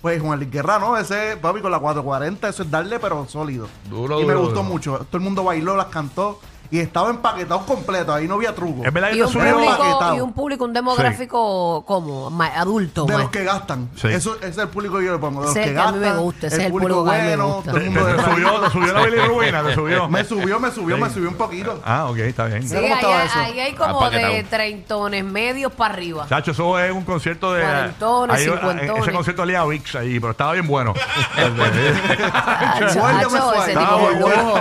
Pues 0.01 0.21
Juan 0.21 0.39
Luis 0.39 0.51
Guerra, 0.51 0.79
¿no? 0.79 0.97
Ese, 0.97 1.37
papi, 1.37 1.61
con 1.61 1.71
la 1.71 1.79
440, 1.79 2.49
eso 2.49 2.63
es 2.63 2.71
darle, 2.71 2.99
pero 2.99 3.27
sólido. 3.29 3.69
Duro, 3.89 4.21
y 4.21 4.25
me 4.25 4.33
duro, 4.33 4.45
gustó 4.47 4.61
duro. 4.63 4.69
mucho. 4.69 4.99
Todo 5.11 5.19
el 5.19 5.23
mundo 5.23 5.45
bailó, 5.45 5.77
las 5.77 5.87
cantó 5.87 6.41
y 6.71 6.79
estaba 6.79 7.11
empaquetado 7.11 7.65
completo. 7.67 8.13
Ahí 8.15 8.29
no 8.29 8.35
había 8.35 8.55
truco. 8.55 8.85
Es 8.85 8.93
verdad 8.93 9.09
que 9.11 9.17
Y 9.17 9.19
te 9.19 9.25
un, 9.27 9.33
subió. 9.33 9.53
público, 9.55 9.73
Empaquetado. 9.73 10.17
y 10.17 10.21
un 10.21 10.33
público, 10.33 10.65
un 10.65 10.73
demográfico 10.73 11.85
como 11.87 12.31
ma- 12.31 12.47
adulto. 12.57 13.05
De 13.07 13.15
ma- 13.15 13.21
los 13.23 13.31
que 13.31 13.45
gastan. 13.45 13.89
Sí. 13.97 14.09
Eso, 14.09 14.37
ese 14.37 14.49
es 14.49 14.59
el 14.59 14.69
público 14.69 14.99
que 14.99 15.05
yo 15.07 15.13
le 15.13 15.19
pongo. 15.19 15.41
De 15.41 15.47
los 15.49 15.57
Ese 15.57 15.61
es 15.61 15.65
que 15.67 15.71
el 15.71 15.77
que 15.77 15.83
a 15.83 15.93
mí 15.93 15.99
gastan. 15.99 16.17
me 16.17 16.23
gusta, 16.23 16.47
ese 16.47 16.57
es 16.57 16.63
el 16.65 16.71
público 16.71 17.05
que 17.05 17.11
a 17.11 17.15
mí 17.15 17.21
me 17.29 17.37
gusta. 17.37 17.71
todo 17.71 17.77
el 17.77 17.83
Te, 17.85 17.91
mundo 17.91 18.05
de 18.07 18.15
te 18.15 18.23
subió, 18.31 18.61
te 18.61 18.71
subió 18.71 18.93
la 18.93 19.03
bilirrubina, 19.03 19.63
te 19.63 19.75
subió. 19.75 20.09
Me 20.11 20.25
subió, 20.25 20.61
me 20.61 20.71
subió, 20.71 20.97
Sí. 20.97 21.03
me 21.03 21.11
subió 21.11 21.29
un 21.29 21.35
poquito. 21.37 21.81
Ah, 21.85 22.07
ok, 22.09 22.17
está 22.19 22.45
bien. 22.47 22.63
Sí, 22.69 22.75
Mira 22.75 22.81
cómo 22.81 22.95
ahí, 22.95 23.01
estaba 23.01 23.21
hay- 23.21 23.27
eso. 23.27 23.39
ahí 23.39 23.61
hay 23.61 23.73
como 23.75 24.11
de 24.11 24.47
treintones 24.49 25.25
medios 25.25 25.73
para 25.73 25.95
arriba. 25.95 26.27
Chacho, 26.29 26.51
eso 26.53 26.79
es 26.79 26.93
un 26.93 27.05
concierto 27.05 27.53
de. 27.53 27.63
Cuarentones, 27.63 28.37
ahí- 28.37 28.45
cincuentones. 28.45 29.03
Ese 29.03 29.13
concierto 29.13 29.43
olía 29.43 29.61
a 29.63 29.67
Vix 29.67 29.95
ahí, 29.97 30.21
pero 30.21 30.31
estaba 30.33 30.53
bien 30.53 30.67
bueno. 30.67 30.95
Chacho, 31.37 33.01
Guárdame 33.01 33.23
chacho, 33.25 33.31
suave. 33.31 33.73
ese 33.73 33.79
Ah, 33.81 33.89
tipo 33.97 34.11
de 34.11 34.15
bueno. 34.21 34.43
lujo. 34.43 34.61